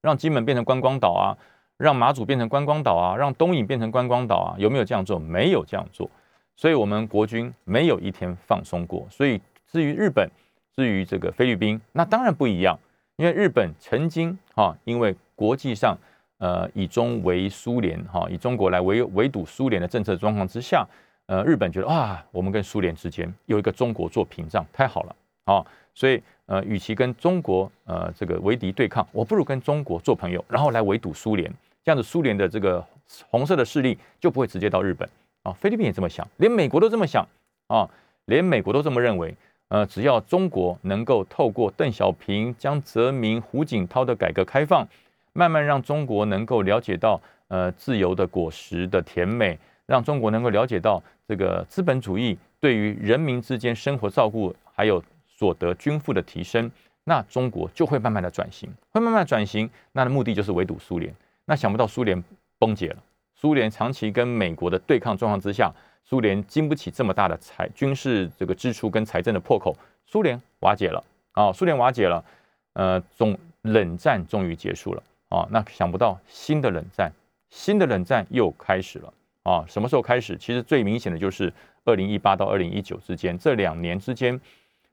[0.00, 1.38] 让金门变成观光岛啊，
[1.76, 5.16] 让马祖变成观光岛啊，让东引变成观光岛啊，有没有这样做？
[5.18, 6.10] 没有这样做。
[6.56, 9.06] 所以，我们国军没有一天放松过。
[9.08, 10.28] 所以，至于日本，
[10.74, 12.76] 至于这个菲律宾，那当然不一样，
[13.16, 15.96] 因为日本曾经哈，因为国际上。
[16.40, 20.86] 呃，以中为苏联，哈，以中国来围围堵苏联的政策状况之下，
[21.26, 31.52] 呃，日本觉得啊，我们跟苏联之间有一个中国做屏障，太好了，啊，所以呃，与其跟中国呃这个为敌对抗，我不如跟中国做朋友，然后来围堵苏联，
[31.84, 32.82] 这样子苏联的这个
[33.28, 35.08] 红色的势力就不会直接到日本
[35.42, 35.52] 啊。
[35.52, 37.24] 菲律宾也这么想，连美国都这么想
[37.68, 37.88] 啊，
[38.24, 39.34] 连美国都这么认为。
[39.68, 44.84] 呃，只要中国能够透过邓小平、江泽民、胡锦涛的改革开放，
[45.32, 56.70] 慢慢让中国能够了解到呃自由的果实的甜美，让中国能够了解到这个资本主义对于人民之间生活照顾还有所得均富的提升，
[57.04, 61.14] 那中国就会慢慢的转型，会慢慢转型，那的目的就是围堵苏联。
[61.44, 62.22] 那想不到苏联
[62.58, 62.96] 崩解了，
[63.34, 65.72] 苏联长期跟美国的对抗状况之下。
[66.02, 71.52] 苏联经不起这么大的财军事这个支出跟财政的破口，苏联瓦解了啊！
[71.52, 72.24] 苏联瓦解了，
[72.72, 75.48] 呃，总冷战终于结束了啊！
[75.50, 77.10] 那想不到新的冷战，
[77.48, 79.14] 新的冷战又开始了
[79.44, 79.64] 啊！
[79.66, 80.36] 什么时候开始？
[80.36, 81.52] 其实最明显的就是
[81.84, 84.38] 二零一八到二零一九之间这两年之间，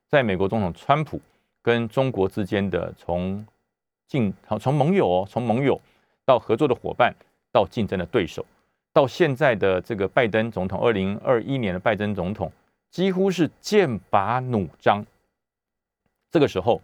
[0.08, 1.20] 在美国总统川普
[1.60, 3.46] 跟中国之间的从
[4.06, 5.78] 竞从盟友哦从盟友
[6.24, 7.14] 到合作的伙伴
[7.52, 8.46] 到竞争的对手。
[8.90, 12.50] 到现在的这个拜登总统，二零二一年的拜登总统
[12.90, 15.04] 几乎是剑拔弩张。
[16.30, 16.80] 这个时候，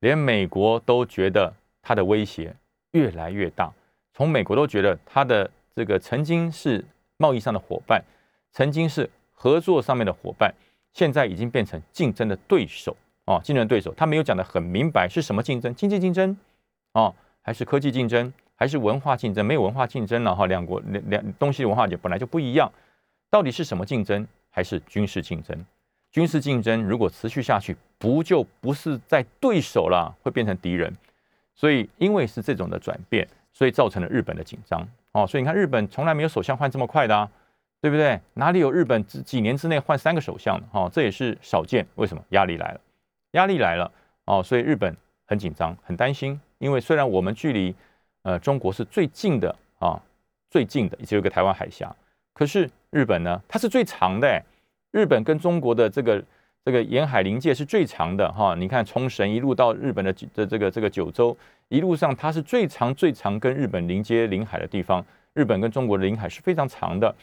[0.00, 2.56] 连美国都觉得他的威胁
[2.92, 3.72] 越来越大。
[4.14, 6.84] 从美国都觉得他的这个曾经是
[7.16, 8.02] 贸易上的伙伴，
[8.52, 10.54] 曾经是合作上面的伙伴，
[10.92, 13.40] 现在已经变成竞争的对手啊！
[13.40, 16.36] 竞争对手，他没有讲的很明白是什么竞争，经济竞争
[16.92, 18.32] 啊，还是科技竞争？
[18.54, 20.46] 还是文化竞争，没有文化竞争了哈。
[20.46, 22.70] 两国两两东西文化也本来就不一样，
[23.28, 25.66] 到底是什么竞争，还是军事竞争？
[26.12, 30.94] 军事竞争如果持续下去，不就不是在对手了，会变成敌人。
[31.62, 35.24] 所以因为是这种的转变，所以造成了日本的紧张哦。
[35.24, 37.30] 所以你看，日本从来没有首相换这么快的啊，
[37.80, 38.20] 对不对？
[38.34, 40.90] 哪里有日本几几年之内换三个首相的哈？
[40.92, 41.86] 这也是少见。
[41.94, 42.24] 为什么？
[42.30, 42.80] 压力来了，
[43.34, 43.88] 压力来了
[44.24, 44.42] 哦。
[44.42, 44.92] 所以日本
[45.24, 46.40] 很紧张，很担心。
[46.58, 47.72] 因为虽然我们距离
[48.22, 50.02] 呃，中国是最近的啊，
[50.50, 51.94] 最近的只有个台湾海峡。
[52.34, 54.42] 可是日本呢，它是最长的。
[54.90, 56.20] 日本跟中国的这个
[56.64, 58.54] 这个沿海临界是最长的哈。
[58.54, 61.36] 你看冲绳一路到日本的的这个这个九州，
[61.68, 65.04] 一路上它是最长最长跟日本临接临海的地方。
[65.34, 67.14] 日本跟中国的领海是非常长的，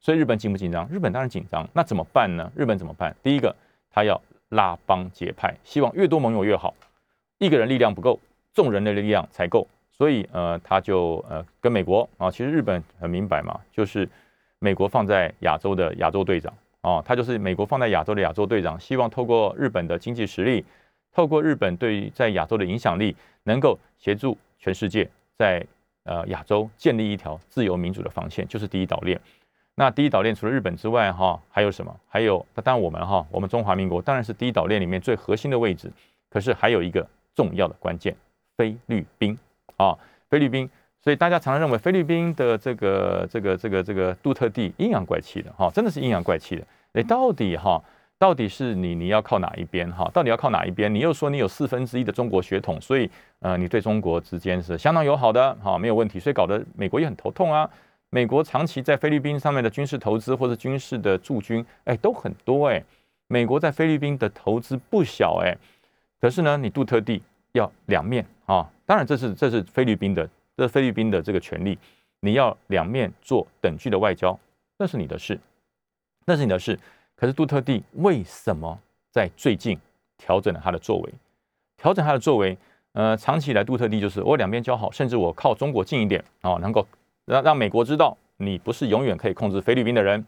[0.00, 0.88] 所以日本紧不紧张？
[0.88, 1.68] 日本当然紧张。
[1.74, 2.50] 那怎么办呢？
[2.56, 3.14] 日本怎么办？
[3.22, 3.54] 第一个，
[3.90, 6.74] 他要拉帮结派，希望越多盟友越好。
[7.36, 8.18] 一个人力量不够，
[8.54, 9.68] 众人的力量才够。
[9.92, 14.08] 所以，呃，他就呃跟美国啊，其实日本很明白嘛，就是
[14.60, 16.50] 美国放在亚洲的亚洲队长
[16.88, 20.64] 哦，他就是美国放在亚洲的亚洲队长，希望透过日本的经济实力，
[21.12, 25.62] 透过日本对在亚洲的影响力，能够协助全世界在
[26.04, 29.20] 呃亚洲建立一条自由民主的防线，就是第一岛链。
[29.74, 31.94] 那第一岛链除了日本之外，哈，还有什么？
[32.08, 35.92] 还有，当然我们哈，我们中华民国当然是第一岛链里面最核心的位置，
[36.30, 38.16] 可是还有一个重要的关键，
[38.56, 39.38] 菲律宾。
[39.76, 39.96] 啊，
[40.30, 40.68] 菲律宾，
[41.00, 46.66] 所以大家常常认为菲律宾的这个这个这个这个杜特地阴阳怪气的哈，真的是阴阳怪气的。
[46.94, 47.82] 哎，到底哈，
[48.18, 50.10] 到底是你你要靠哪一边哈？
[50.12, 50.92] 到底要靠哪一边？
[50.92, 56.18] 你又说你有四分之一的中国血统，所以呃，你对中国之间是相当友好的哈，没有问题。
[56.18, 57.68] 所以搞得美国也很头痛啊。
[58.10, 62.82] 美国长期在菲律宾上面的军事投资或者军事的驻军，哎，都很多哎。
[63.26, 65.54] 美国在菲律宾的投资不小哎，
[66.18, 67.22] 可是呢，你杜特地
[67.52, 68.66] 要两面啊。
[68.86, 71.78] 当然，这是这是菲律宾的，这是菲律宾的这个权利。
[72.20, 74.36] 你要两面做等距的外交，
[74.78, 75.38] 那是你的事，
[76.28, 76.78] 那是你的事。
[77.16, 78.78] 可是杜特地为什么
[79.10, 79.76] 在最近
[80.16, 81.14] 调整了他的作为？
[81.76, 82.56] 调整他的作为，
[82.92, 86.86] 呃，长期以来杜特地就是我两边交好，甚至我靠中国近一点啊，能够
[87.24, 90.24] 让让美国知道你不是永远可以控制菲律宾的人。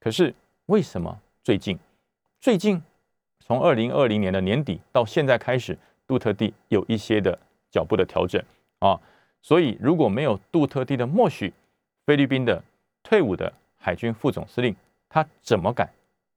[0.00, 0.34] 可是
[0.66, 1.78] 为什么最近
[2.40, 2.82] 最近
[3.40, 7.38] 从二零二零年的年底到现在开始，杜特地有一些的。
[7.68, 8.42] 脚步的调整
[8.78, 8.98] 啊，
[9.42, 11.52] 所以如果没有杜特地的默许，
[12.06, 12.62] 菲律宾的
[13.02, 14.74] 退伍的海军副总司令，
[15.08, 15.88] 他怎么敢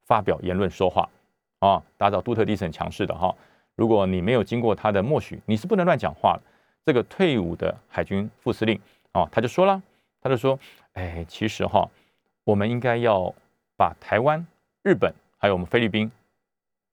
[0.06, 1.10] 发表言论说话
[1.60, 1.84] 啊？
[1.98, 3.36] 大家知道杜特地是很强势的哈，
[3.76, 6.42] 如果你没有经过他的默许，你是不能乱讲话的。
[6.86, 8.80] 这个退伍的海军副司令
[9.12, 9.82] 啊，他就说了，
[10.22, 10.58] 他就说，
[10.94, 11.88] 哎，其实哈，
[12.44, 13.34] 我们应该要
[13.78, 14.46] 把台湾、
[14.84, 16.12] 日本还有我们菲律宾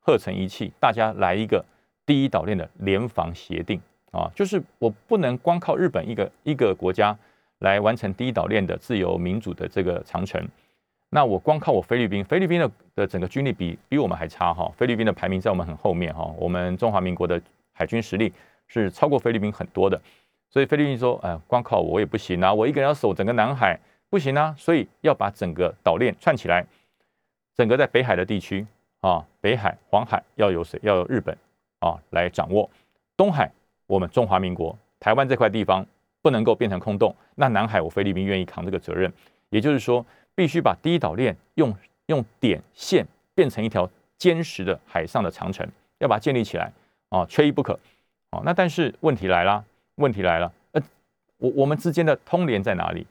[0.01, 1.65] 合成一气，大家来一个
[2.05, 3.81] 第一岛链的联防协定。
[4.13, 7.15] 啊，就是我不能光靠日本一个一个国家
[7.59, 10.43] 来完成第一岛链的自由民主的这个长城，
[11.11, 17.41] 那我光靠我菲律宾，菲律宾的的整个军力比比我们还差哈，菲律宾的排名在我们很后面哈，我们中华民国的
[17.73, 18.33] 海军实力
[18.67, 20.01] 是超过菲律宾很多的，
[20.51, 23.79] 所以菲律宾说，哎，光靠我也不行啊，我一个人要守整个南海
[24.11, 26.67] 不行啊，所以要把整个岛链串起来，
[27.55, 28.67] 整个在北海的地区
[29.01, 30.79] 啊，北海、黄海要有谁？
[30.83, 31.37] 要有日本
[31.79, 32.69] 啊来掌握，
[33.17, 33.51] 东海。
[33.89, 35.87] 我们中华民国台湾这块地方
[36.21, 37.15] 不能够变成空洞。
[37.37, 39.13] 那南海我菲律宾愿意扛这个责任，
[39.49, 40.05] 也就是说，
[40.37, 45.69] 必须把第一岛链用用点线变成一条坚实的海上的长城，
[45.99, 46.73] 要把它建立起来
[47.09, 47.77] 啊，缺一不可。
[48.31, 49.65] 哦，那但是问题来了，
[49.97, 50.83] 问题来了，呃，
[51.39, 53.07] 我我们之间的通联在哪里？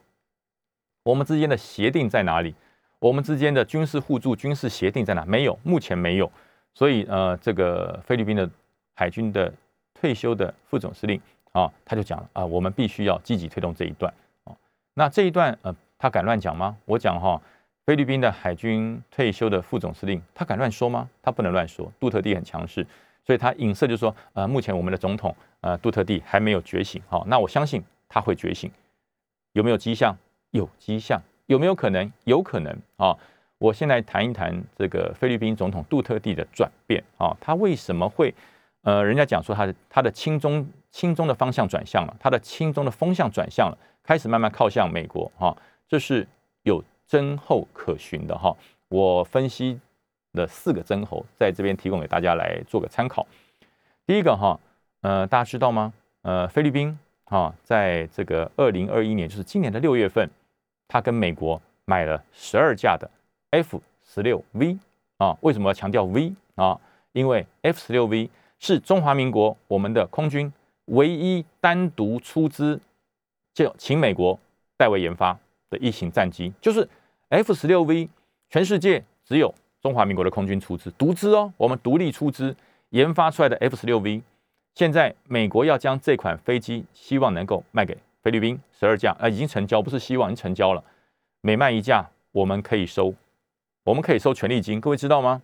[1.03, 2.55] 我们之间的协定在哪里？
[2.99, 5.23] 我们之间的军事互助、军事协定在哪？
[5.25, 6.31] 没有，目前没有。
[6.73, 8.49] 所以，呃，这个菲律宾的
[8.95, 9.53] 海军的
[9.93, 14.55] 退休的副总司令啊，他就讲了啊，我们必须要积极推动这一段啊。
[14.93, 16.75] 那这一段，呃，他敢乱讲吗？
[16.85, 17.41] 我讲哈，
[17.85, 21.09] 菲律宾的海军退休的副总司令，他敢乱说吗？
[21.21, 21.91] 他不能乱说。
[21.99, 22.85] 杜特地很强势，
[23.23, 27.01] 所以他影射就说，呃，目前我们的总统，呃，杜特地还没有觉醒。
[27.07, 28.71] 好，那我相信他会觉醒。
[29.53, 30.15] 有没有迹象？
[30.51, 32.11] 有迹象，有没有可能？
[32.23, 33.15] 有可能啊！
[33.57, 38.33] 我先来谈一谈这个菲律宾总统杜特地的转变啊，他为什么会？
[38.83, 45.55] 呃，人家讲说他的他的亲中亲中的方向转向了，他的亲中的风向转向了，开始慢慢靠向美国哈，
[45.95, 46.27] 这是
[46.63, 48.53] 有真后可循的哈。
[48.89, 49.79] 我分析
[50.33, 53.25] 了四个真后，在这边提供给大家来做个参考。
[54.05, 54.59] 第一个哈，
[55.03, 55.93] 呃，大家知道吗？
[56.23, 60.29] 呃，菲律宾哈，在这个二零二一年，就是今年的六月份。
[60.89, 63.09] 他跟美国买了十二架的
[63.51, 64.77] F 十六 V
[65.17, 66.77] 啊，为什么要强调 V 啊？
[67.13, 68.29] 因为 F 十六 V
[68.59, 70.51] 是中华民国我们的空军
[70.87, 72.81] 唯一单独出资
[73.53, 74.37] 就请美国
[74.75, 76.87] 代为研发的一型战机，就是
[77.29, 78.09] F 十六 V，
[78.49, 82.55] 全世界只有中华民国的空军出资独资哦，我们独立出资
[82.89, 84.21] 研发出来的 F 十六 V，
[84.73, 87.97] 现在美国要将这款飞机希望能够卖给。
[88.21, 90.83] 菲律宾十二架啊，已经成交，不是希望，已经成交了。
[91.41, 93.13] 每卖一架，我们可以收，
[93.83, 94.81] 我们可以收权利金。
[94.81, 95.43] 各位知道吗？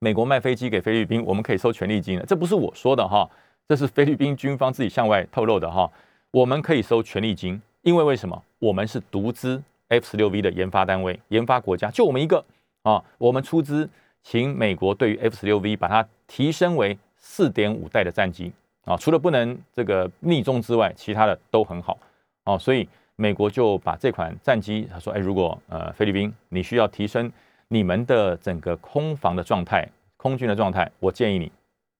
[0.00, 2.26] 美国卖飞机给菲律宾，我们可以收权利金的。
[2.26, 3.30] 这不是我说的哈，
[3.68, 5.88] 这是菲律宾军方自己向外透露的哈。
[6.32, 8.42] 我们可以收权利金，因为为什么？
[8.58, 12.44] 我们是独资 F 十六 V 的研发单位，研发国家就我们一个
[12.82, 13.00] 啊。
[13.16, 13.88] 我们出资
[14.24, 18.52] 请美国对于 F 十六 V 把它提升为四点五代的战机。
[18.86, 21.96] 啊，除了不能这个逆中之外，其他的都很好
[22.42, 27.30] 哦，所以美国就把这款战机，他说，哎，如果呃菲律宾你需要提升
[27.68, 31.52] 你们的整个空防的状态、空军的状态，我建议你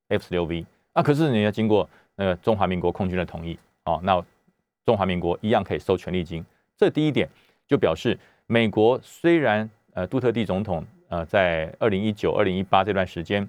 [0.08, 4.20] F 十六 V 啊，可是你要经过那个中华民国空军的同意哦，那
[4.86, 6.42] 中华民国一样可以收权利金。
[6.78, 7.28] 这第一点
[7.66, 13.46] 就表示，美国虽然呃杜特地总统呃在二零一九、二零一八这段时间。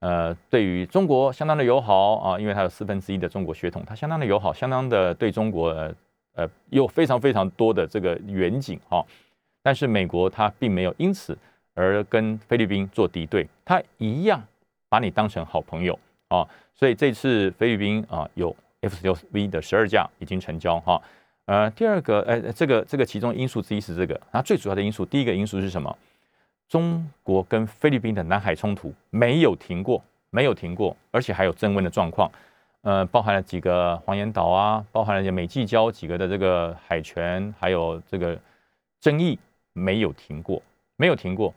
[0.00, 5.70] 呃，对于中国相当的友好啊，因为他有四分之一的中国血统，他相当的友好，相当的对中国
[6.34, 9.04] 呃有非常非常多的这个远景哈。
[9.60, 11.36] 但是美国他并没有因此
[11.74, 14.40] 而跟菲律宾做敌对，他一样
[14.88, 15.98] 把你当成好朋友
[16.28, 16.46] 啊。
[16.76, 21.00] 所以这次菲律宾啊有 F 十六 V 的十二架已经成交哈。
[21.46, 25.96] 呃，第二个呃这个这个其中因素之一是这个，那最主要的因素，第一个因素是什么？
[26.68, 32.30] 中国跟菲律宾的南海冲突没有停过，没有停过，而且还有增温的状况。
[32.82, 38.38] 呃，包含了几个黄岩岛啊，包含了美济礁几个的这个海权，还有这个
[39.00, 39.38] 争议
[39.72, 40.62] 没有停过，
[40.96, 41.52] 没有停过。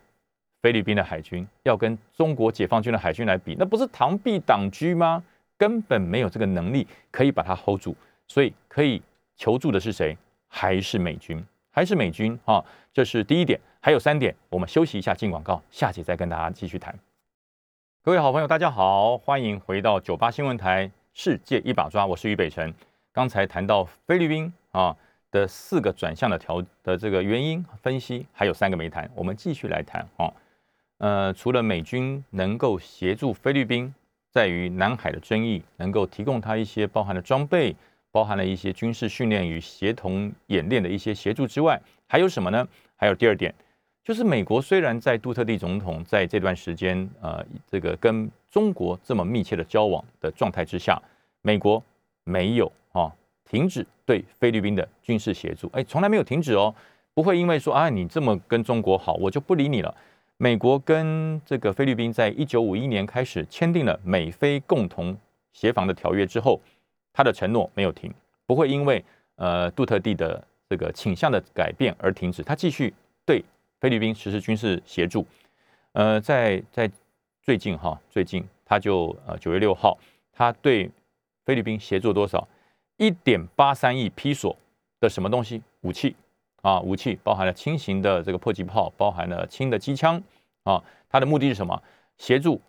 [0.62, 5.22] 菲律宾的海军要跟中国解放军的海军来比，那不是螳臂挡车吗？
[5.62, 7.94] 根本没有这个能力可以把它 hold 住。
[8.26, 9.00] 所以可以
[9.36, 10.18] 求助的是谁？
[10.48, 11.40] 还是美军？
[11.70, 12.36] 还是美军？
[12.44, 13.60] 啊，这是第一点。
[13.80, 16.92] 还有三点，我们休息一下，进广告，下集再跟大家继续谈。
[18.02, 22.74] 各位好朋友，大家好，欢迎回到九八新闻台《世界一把抓》，我是于北辰。
[23.12, 24.96] 刚才谈到菲律宾啊
[25.30, 30.32] 的四个转向的调的这个原因分析，还有三个没谈，我们继续来谈啊。
[30.98, 33.94] 呃，除了美军能够协助菲律宾
[34.32, 37.76] 在于南海的争议，能够提供他一些包含的装备，
[38.10, 42.66] 包含了一些军事训练与协同演练的一些协助之外，还有什么呢？
[42.96, 43.54] 还有第二点。
[44.02, 51.00] 就是美国虽然在杜特地总统在这段时间，呃，这个跟中国这么密切的交往的状态之下，
[51.42, 51.80] 美国
[52.24, 53.12] 没有啊
[53.44, 56.74] 停止对菲律宾的军事协助，哎，从来没有停止哦，
[57.14, 59.94] 不会因为说啊你这么跟中国好，我就不理你了。
[60.42, 65.16] 美国跟这个菲律宾在一九五一年开始签订了美菲共同
[65.52, 66.60] 协防的条约之后，
[67.12, 68.12] 他的承诺没有停，
[68.44, 69.04] 不会因为
[69.36, 72.92] 呃杜特地的这个倾向的改变而停止，他继续
[73.24, 73.44] 对。
[73.80, 75.24] 菲律宾实施军事协助，
[75.92, 76.90] 呃，在在
[77.40, 79.96] 最近哈，最近他就呃九月六号，
[80.32, 80.90] 他对
[81.44, 82.46] 菲律宾协助多少？
[82.96, 84.56] 一点八三亿批索
[84.98, 85.62] 的什么东西？
[85.82, 86.16] 武器
[86.62, 90.20] 啊，武器包含了轻型的这个迫击炮，包含了轻的机枪
[90.64, 90.82] 啊。
[91.08, 91.82] 他的目的是什么？
[92.18, 92.60] 协助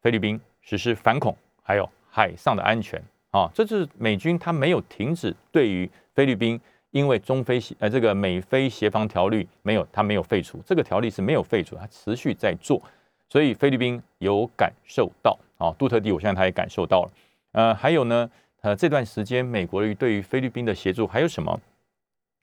[0.00, 6.58] 菲律宾实施反恐，还有海上的安全啊，这是美军他没有停止对于菲律宾，
[6.90, 12.80] 因为中菲协呃这个美菲协防条例没有，他没有废除这个条例是没有废除，他持续在做，
[13.28, 17.10] 所以菲律宾有感受到啊，杜特地我相信他也感受到了，
[17.52, 18.30] 呃，还有呢，
[18.62, 21.60] 呃这段时间美国对于菲律宾的协助还有什么？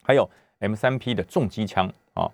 [0.03, 0.29] 还有
[0.59, 2.29] M 三 P 的重机枪啊，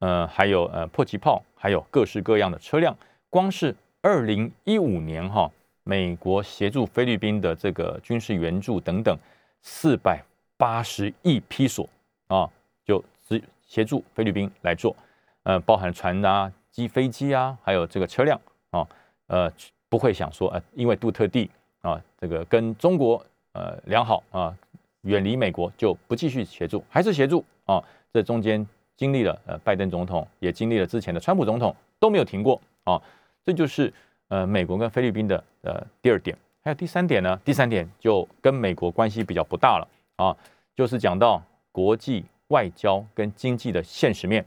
[0.00, 2.94] 呃，还有呃迫击炮，还有各式各样的车辆，
[3.30, 5.50] 光是二零一五年哈。
[5.82, 9.16] 美国协助菲律宾的这个军事援助等等，
[9.62, 10.22] 四百
[10.56, 11.88] 八十亿批索
[12.28, 12.48] 啊，
[12.84, 14.94] 就只协助菲律宾来做，
[15.42, 18.38] 呃，包含船啊、机、飞机啊，还有这个车辆
[18.70, 18.86] 啊，
[19.28, 19.50] 呃，
[19.88, 24.54] 不会想说呃，因为杜特地啊，这个跟中国呃良好啊，
[25.00, 27.82] 远离美国就不继续协助，还是协助啊，
[28.12, 28.64] 这中间
[29.00, 33.00] 经历了呃拜登总统，也经历了之前的川普总统都没有停过啊，
[33.42, 33.90] 这就是。
[34.32, 37.36] 呃，美国跟菲律宾的呃第二点，还有第三点呢。
[37.44, 40.36] 第三点就跟美国关系比较不大了啊，
[40.76, 41.42] 就是讲到
[41.72, 44.46] 国际外交跟经济的现实面。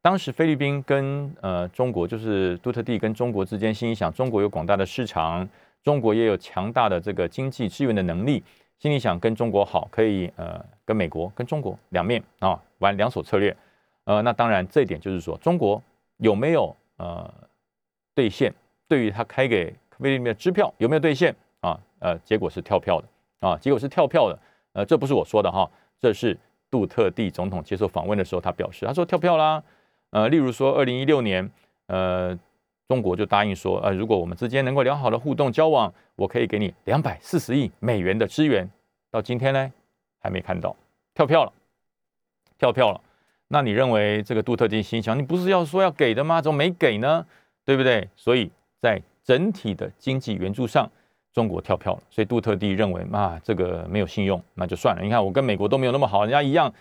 [0.00, 5.46] 当时菲律宾跟呃中国，就是杜特地跟中国之间，心里想中国有广大的市场，
[5.82, 8.42] 中国也有强大的这个经济支援的能力，
[8.78, 13.54] 心里想跟中国好，可以呃跟美国跟中国两面啊玩两手策略。
[14.08, 15.82] 呃，那当然这一点就是说，中国
[16.16, 17.30] 有没有呃
[18.14, 18.50] 兑现？
[18.88, 19.66] 对于他开给
[19.98, 21.78] 菲律宾的支票有没有兑现啊？
[21.98, 24.38] 呃，结果是跳票的啊，结果是跳票的。
[24.72, 26.34] 呃，这不是我说的哈，这是
[26.70, 29.62] 杜特地总统接受访问的时候他表示，他说跳票啦。
[30.08, 31.46] 呃，例如说二零一六年，
[31.88, 32.34] 呃，
[32.88, 38.66] 中国就答应说，呃，如果我们之间能够良好的互动交往，我可以给你两百四十亿美元的支援。
[39.10, 39.70] 到今天呢，
[40.18, 40.74] 还没看到
[41.12, 41.52] 跳票了，
[42.56, 42.98] 跳票了。
[43.48, 46.40] 那你认为这个杜特地心想，你不是要说要给的吗？
[46.40, 47.26] 怎么没给呢？
[47.64, 48.08] 对不对？
[48.16, 48.50] 所以。
[48.80, 50.88] 在整体的经济援助上，
[51.32, 55.02] 中国跳票了，所以杜特地认为啊，这个没有信用，那就算了。
[55.02, 56.72] 你看我跟美国都没有那么好，人家一样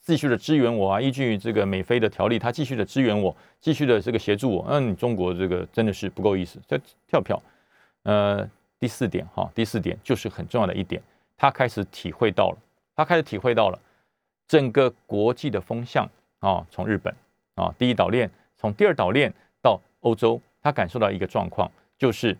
[0.00, 4.66] 继续的支援我啊，依据这个美菲的条例，他继续的支援我，继续的这个协助我。
[4.68, 7.40] 嗯，中国这个真的是不够意思，这跳票。
[8.02, 8.44] 呃，
[8.80, 11.00] 第四点哈，第四点就是很重要的一点，
[11.36, 12.58] 他开始体会到了，
[12.96, 13.78] 他开始体会到了
[14.48, 16.08] 整个国际的风向
[16.40, 17.14] 啊，从日本
[17.54, 19.32] 啊第一岛链，从第二岛链
[19.62, 20.40] 到欧洲。
[20.60, 22.36] 他感受到一个状况，就是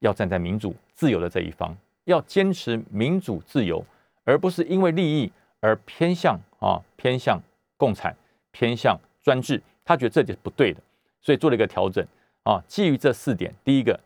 [0.00, 1.74] 要站在民主自由的这一方，
[2.04, 3.82] 要坚持民主自由，
[4.24, 7.40] 而不是因为利益而偏向啊偏向
[7.78, 8.14] 共产、
[8.52, 9.60] 偏向专制。
[9.86, 10.80] 他觉得这点是不对的，
[11.22, 12.06] 所以做了一个调整
[12.42, 12.62] 啊。
[12.68, 13.98] 基于这四点，第一个，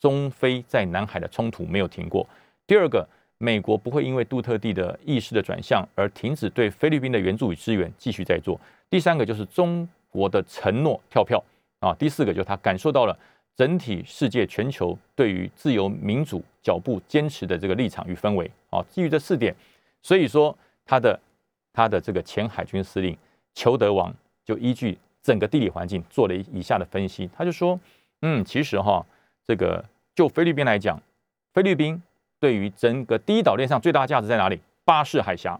[0.00, 2.26] 中非在南海的冲突没有停过；
[2.66, 3.08] 第二个，
[3.38, 8.58] 美国不会因为杜特地的意识的转向而停止对菲律宾的援助与支援，继续在做；
[8.90, 11.42] 第三个就是中国的承诺跳票。
[11.80, 13.16] 啊，第四个就是他感受到了
[13.54, 18.50] 整体世界全球对于自由民主脚步坚持的这个立场与氛围。
[18.70, 19.54] 啊，基于这四点，
[20.02, 21.18] 所以说他的
[21.72, 23.16] 他的这个前海军司令
[23.54, 24.12] 裘德王
[24.44, 27.30] 就依据整个地理环境做了以下的分析。
[27.36, 27.78] 他就说，
[28.22, 29.06] 嗯，其实哈，
[29.46, 29.84] 这个
[30.16, 31.00] 就菲律宾来讲，
[31.54, 32.02] 菲律宾
[32.40, 34.60] 对于整个第一岛链上最大价值在哪里？
[34.84, 35.58] 巴士海峡。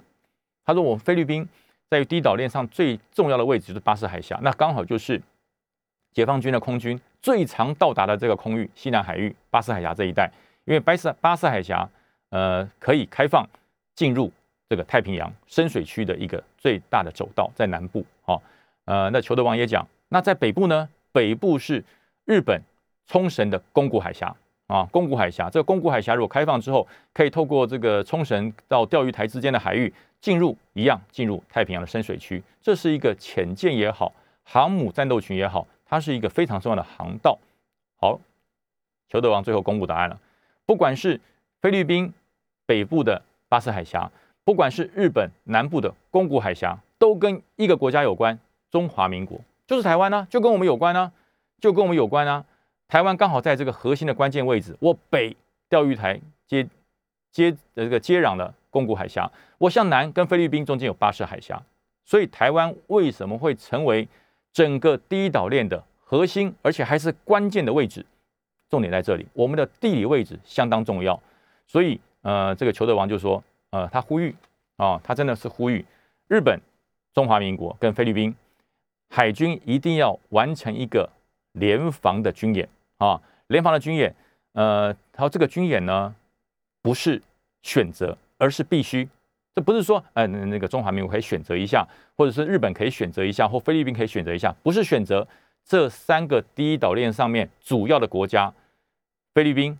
[0.64, 1.48] 他说，我们菲律宾
[1.88, 5.20] 在于第一岛链上最重要的位置就是巴士海峡，那刚好就是。
[6.14, 10.28] 解放军的空军最常到达的这个空域，西南海域、巴士海峡这一带，
[10.64, 11.88] 因为巴士巴士海峡，
[12.30, 13.46] 呃，可以开放
[13.94, 14.32] 进入
[14.68, 18.04] 这个太平洋深水区的一个最大的走道，在南部。
[18.22, 18.42] 好，
[18.86, 20.88] 呃，那裘德王也讲，那在北部呢？
[21.12, 21.84] 北部是
[22.24, 22.60] 日本
[23.06, 24.34] 冲绳的宫古海峡
[24.68, 25.50] 啊，宫古海峡。
[25.50, 32.42] 这个宫古海峡如果开放之后，可以透过这个冲绳到钓鱼台之间的海域进入，一样进入太平洋的深水区。
[32.62, 34.12] 这是一个潜舰也好，
[34.44, 35.66] 航母战斗群也好。
[35.86, 37.38] 它是一个非常重要的航道。
[37.96, 38.20] 好，
[39.08, 40.20] 裘德王最后公布答案了。
[40.66, 41.18] 不管是
[41.62, 42.12] 菲律宾
[42.66, 44.10] 北部的巴士海峡，
[44.44, 48.38] 不管是日本南部的宫古海峡，都跟一个国家有关——
[48.70, 51.10] 中华民国，就是台湾呢，就跟我们有关呢，
[51.58, 52.44] 就跟我们有关啊。
[52.88, 55.36] 台湾刚好在这个核心的关键位置，我北
[55.68, 56.66] 钓鱼台接
[57.30, 61.62] 接的这个接壤的宫古海峡，我向南跟菲律宾中间有巴士海峡，
[62.04, 64.08] 所以台湾为什么会成为？
[64.50, 68.04] 整个第一岛链的核心，而且还是关键的位置，
[68.68, 69.24] 重点在这里。
[69.34, 71.22] 我们的地理位置相当重要，
[71.66, 74.34] 所以呃，这个裘德王就说，呃，他呼吁
[74.76, 75.84] 啊，他真的是呼吁
[76.26, 76.58] 日本、
[77.12, 78.34] 中华民国跟菲律宾
[79.10, 81.08] 海军一定要完成一个
[81.52, 82.68] 联防的军演
[82.98, 84.14] 啊，联防的军演。
[84.52, 86.14] 呃，他说这个军演呢，
[86.82, 87.20] 不是
[87.62, 89.08] 选择，而是必须。
[89.54, 91.86] 这不是说，呃，那个中华民国可以选择一下，
[92.16, 95.26] 或者是日本可以选择一下，或菲律宾可以选择一下，不是选择
[95.64, 98.52] 这三个第一岛链上面主要的国家，
[99.34, 99.78] 菲律宾、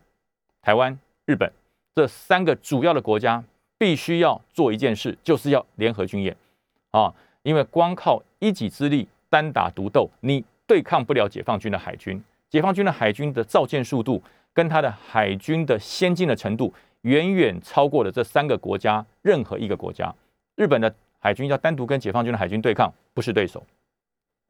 [0.62, 0.96] 台湾、
[1.26, 1.52] 日本
[1.94, 3.42] 这三个主要的国家
[3.78, 6.36] 必须要做一件事，就是要联合军演
[6.90, 7.12] 啊，
[7.42, 12.22] 因为光靠一己之力单打独斗，你对抗不了解放军的海军。
[12.50, 14.22] 解放军的海军的造舰速度
[14.52, 16.72] 跟他的海军的先进的程度，
[17.02, 20.14] 远远超过了这三个国家任何一个国家。
[20.56, 23.62] 日本的海军要单独跟解放军的海军对抗，不是对手。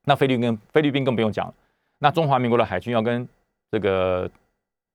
[0.05, 1.55] 那菲律宾菲律宾更不用讲了。
[1.99, 3.29] 那中华民国的海军要跟
[3.71, 4.31] 这个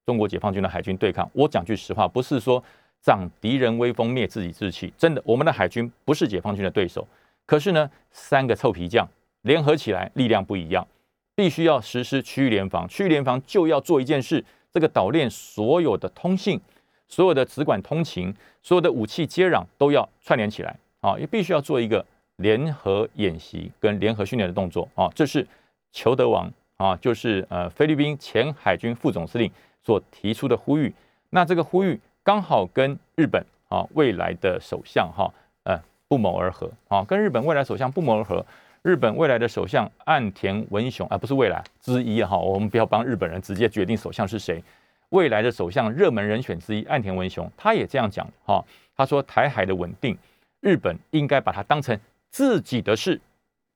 [0.05, 2.63] 中国解放军的海军对抗，我讲句实话，不是说
[3.01, 7.07] 长敌人威风灭自己志气，真的，我们的海军不是解放军的对手。
[7.45, 9.07] 可是呢，三个臭皮匠
[9.41, 10.87] 联合起来，力量不一样。
[11.35, 16.59] 必须要实施区域联防，区域联防就要做一件事：这个岛链所有的通信、
[17.07, 21.17] 所有的直管通勤、所有的武器接壤都要串联起来啊！
[21.17, 22.05] 也必须要做一个
[22.37, 25.09] 联合演习跟联合训练的动作啊！
[25.15, 25.47] 这是
[25.91, 29.51] 裘德王啊，就是呃菲律宾前海军副总司令
[29.83, 30.93] 所提出的呼吁。
[31.31, 35.31] 那这个呼吁刚好跟日本啊未来的首相哈
[35.63, 38.45] 呃不谋而合啊，跟日本未来首相不谋而合。
[38.83, 44.61] 日本未来的首相岸田文雄啊，不是未来之一哈，我们不要帮日本人直接决定首相是谁。
[45.07, 48.61] 未来的首相热门人选之一岸田文雄，他也这样讲哈，
[48.97, 50.17] 他说台海的稳定，
[50.59, 51.97] 日本应该把它当成
[52.29, 53.17] 自己的事，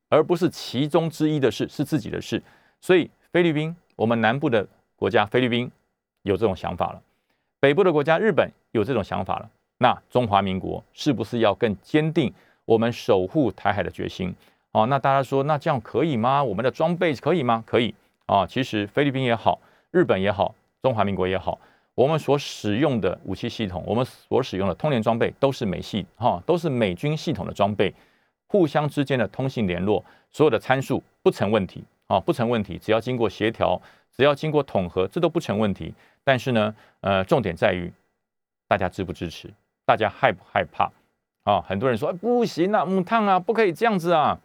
[0.09, 2.43] 而不是其中之一的事，是自己的事。
[2.81, 5.71] 所以菲律宾，我们南部的国家菲律宾
[6.23, 7.01] 有这种想法了，
[7.61, 12.33] 北部的国家日本有这种想法了，那中华民国是不是要更坚定
[12.65, 14.35] 我们守护台海的决心？
[14.78, 16.43] 哦，那大家说，那这样可以吗？
[16.43, 17.63] 我们的装备可以吗？
[17.65, 17.95] 可以
[18.28, 18.45] 啊。
[18.45, 19.59] 其实菲律宾也好，
[19.89, 20.53] 日本也好，
[20.84, 21.59] 中华民国也好，
[21.95, 27.91] 我们所使用的武器系统，我们所使用的通联装备都是美系哈，都是美军系统的装备，
[28.45, 32.78] 互相之间的通信联络，所有的参数不成问题啊，不成问题。
[32.78, 33.82] 只要经过协调，
[34.15, 35.91] 只要经过统合，这都不成问题。
[36.23, 37.91] 但是呢，呃，重点在于
[38.67, 39.51] 大家支不支持，
[39.86, 40.91] 大家害不害怕
[41.45, 41.59] 啊？
[41.67, 44.39] 很多人说不行啊，木烫啊，不可以这样子啊。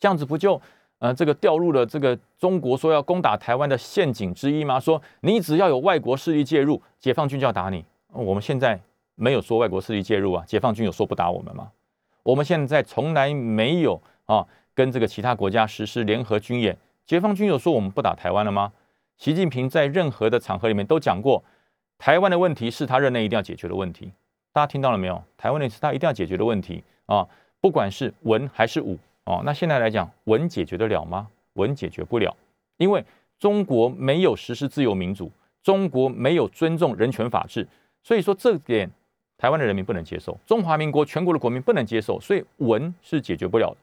[0.00, 0.60] 这样子不就
[0.98, 4.80] 呃这个掉入了这个中国说要攻打台湾的陷阱之一吗？
[4.80, 7.84] 说你只要有外国势力介入，解放军就要打你。
[8.12, 8.80] 我们现在
[9.14, 11.70] 没有说外国势力介入啊，解放军有说不打我们吗？
[12.22, 16.76] 我们现在从来没有啊跟这个其他国家实施联合军演，
[17.06, 18.72] 解放军有说我们不打台湾了吗？
[19.16, 21.44] 习近平在任何的场合里面都讲过，
[21.98, 24.10] 台湾的问题是他任内一定要解决的问题。
[24.52, 25.22] 大家听到了没有？
[25.36, 27.28] 台湾的是他一定要解决的问题啊，
[27.60, 28.98] 不管是文还是武。
[29.30, 31.28] 哦，那现在来讲，文解决得了吗？
[31.52, 32.36] 文解决不了，
[32.78, 33.04] 因为
[33.38, 35.30] 中国没有实施自由民主，
[35.62, 37.64] 中国没有尊重人权法治，
[38.02, 38.90] 所以说这点
[39.38, 43.76] 台湾的人民不能接受，中华民国全国的国民不能接受，所以文是解决不了的。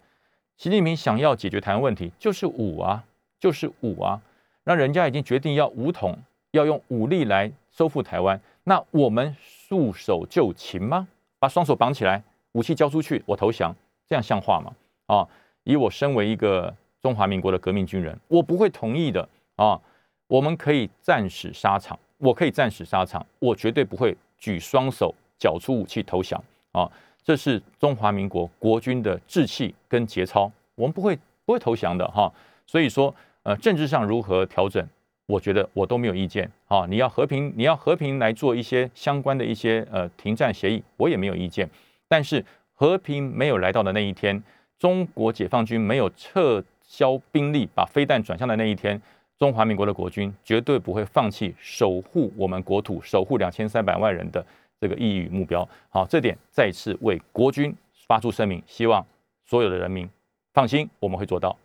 [0.58, 3.02] 习近平想要解决台湾问题，就是武啊，
[3.40, 4.22] 就是武啊，
[4.66, 6.18] 那人家已经决定要武统，
[6.52, 11.08] 要用武力来收复台湾，那我们束手就擒吗？
[11.40, 12.22] 把双手绑起来，
[12.52, 13.74] 武器交出去，我投降，
[14.10, 14.74] 这样像话吗？
[15.08, 15.28] 啊，
[15.64, 19.80] 以我身为一个中华民国的革命军人，我不会同意的啊。
[20.28, 26.42] 我们可以战死沙场，我可以战死沙场，我绝对不会举双手缴出武器投降
[26.74, 26.92] 啊。
[27.24, 32.30] 这是中华民国国军的志气跟节操，我们不会不会投降的哈。
[32.66, 34.86] 所以说，呃，政治上如何调整，
[35.28, 36.86] 我觉得我都没有意见啊。
[36.86, 41.70] 你要和平，你要和平来做一些相关的一些呃停战协议，我也没有意见。
[42.10, 42.44] 但是
[42.74, 44.44] 和平没有来到的那一天。
[44.80, 49.02] 中国解放军没有撤销兵力，把飞弹转向的那一天，
[49.38, 54.46] 中华民国的国军绝对不会放弃守护我们国土、守护两千三百万人的
[54.80, 55.68] 这个意义与目标。
[55.90, 57.76] 好，这点再次为国军
[58.08, 59.04] 发出声明，希望
[59.46, 60.08] 所有的人民
[60.54, 61.58] 放心，我们会做到。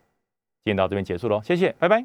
[0.64, 2.00] 今天到这边结束喽，谢谢，拜拜。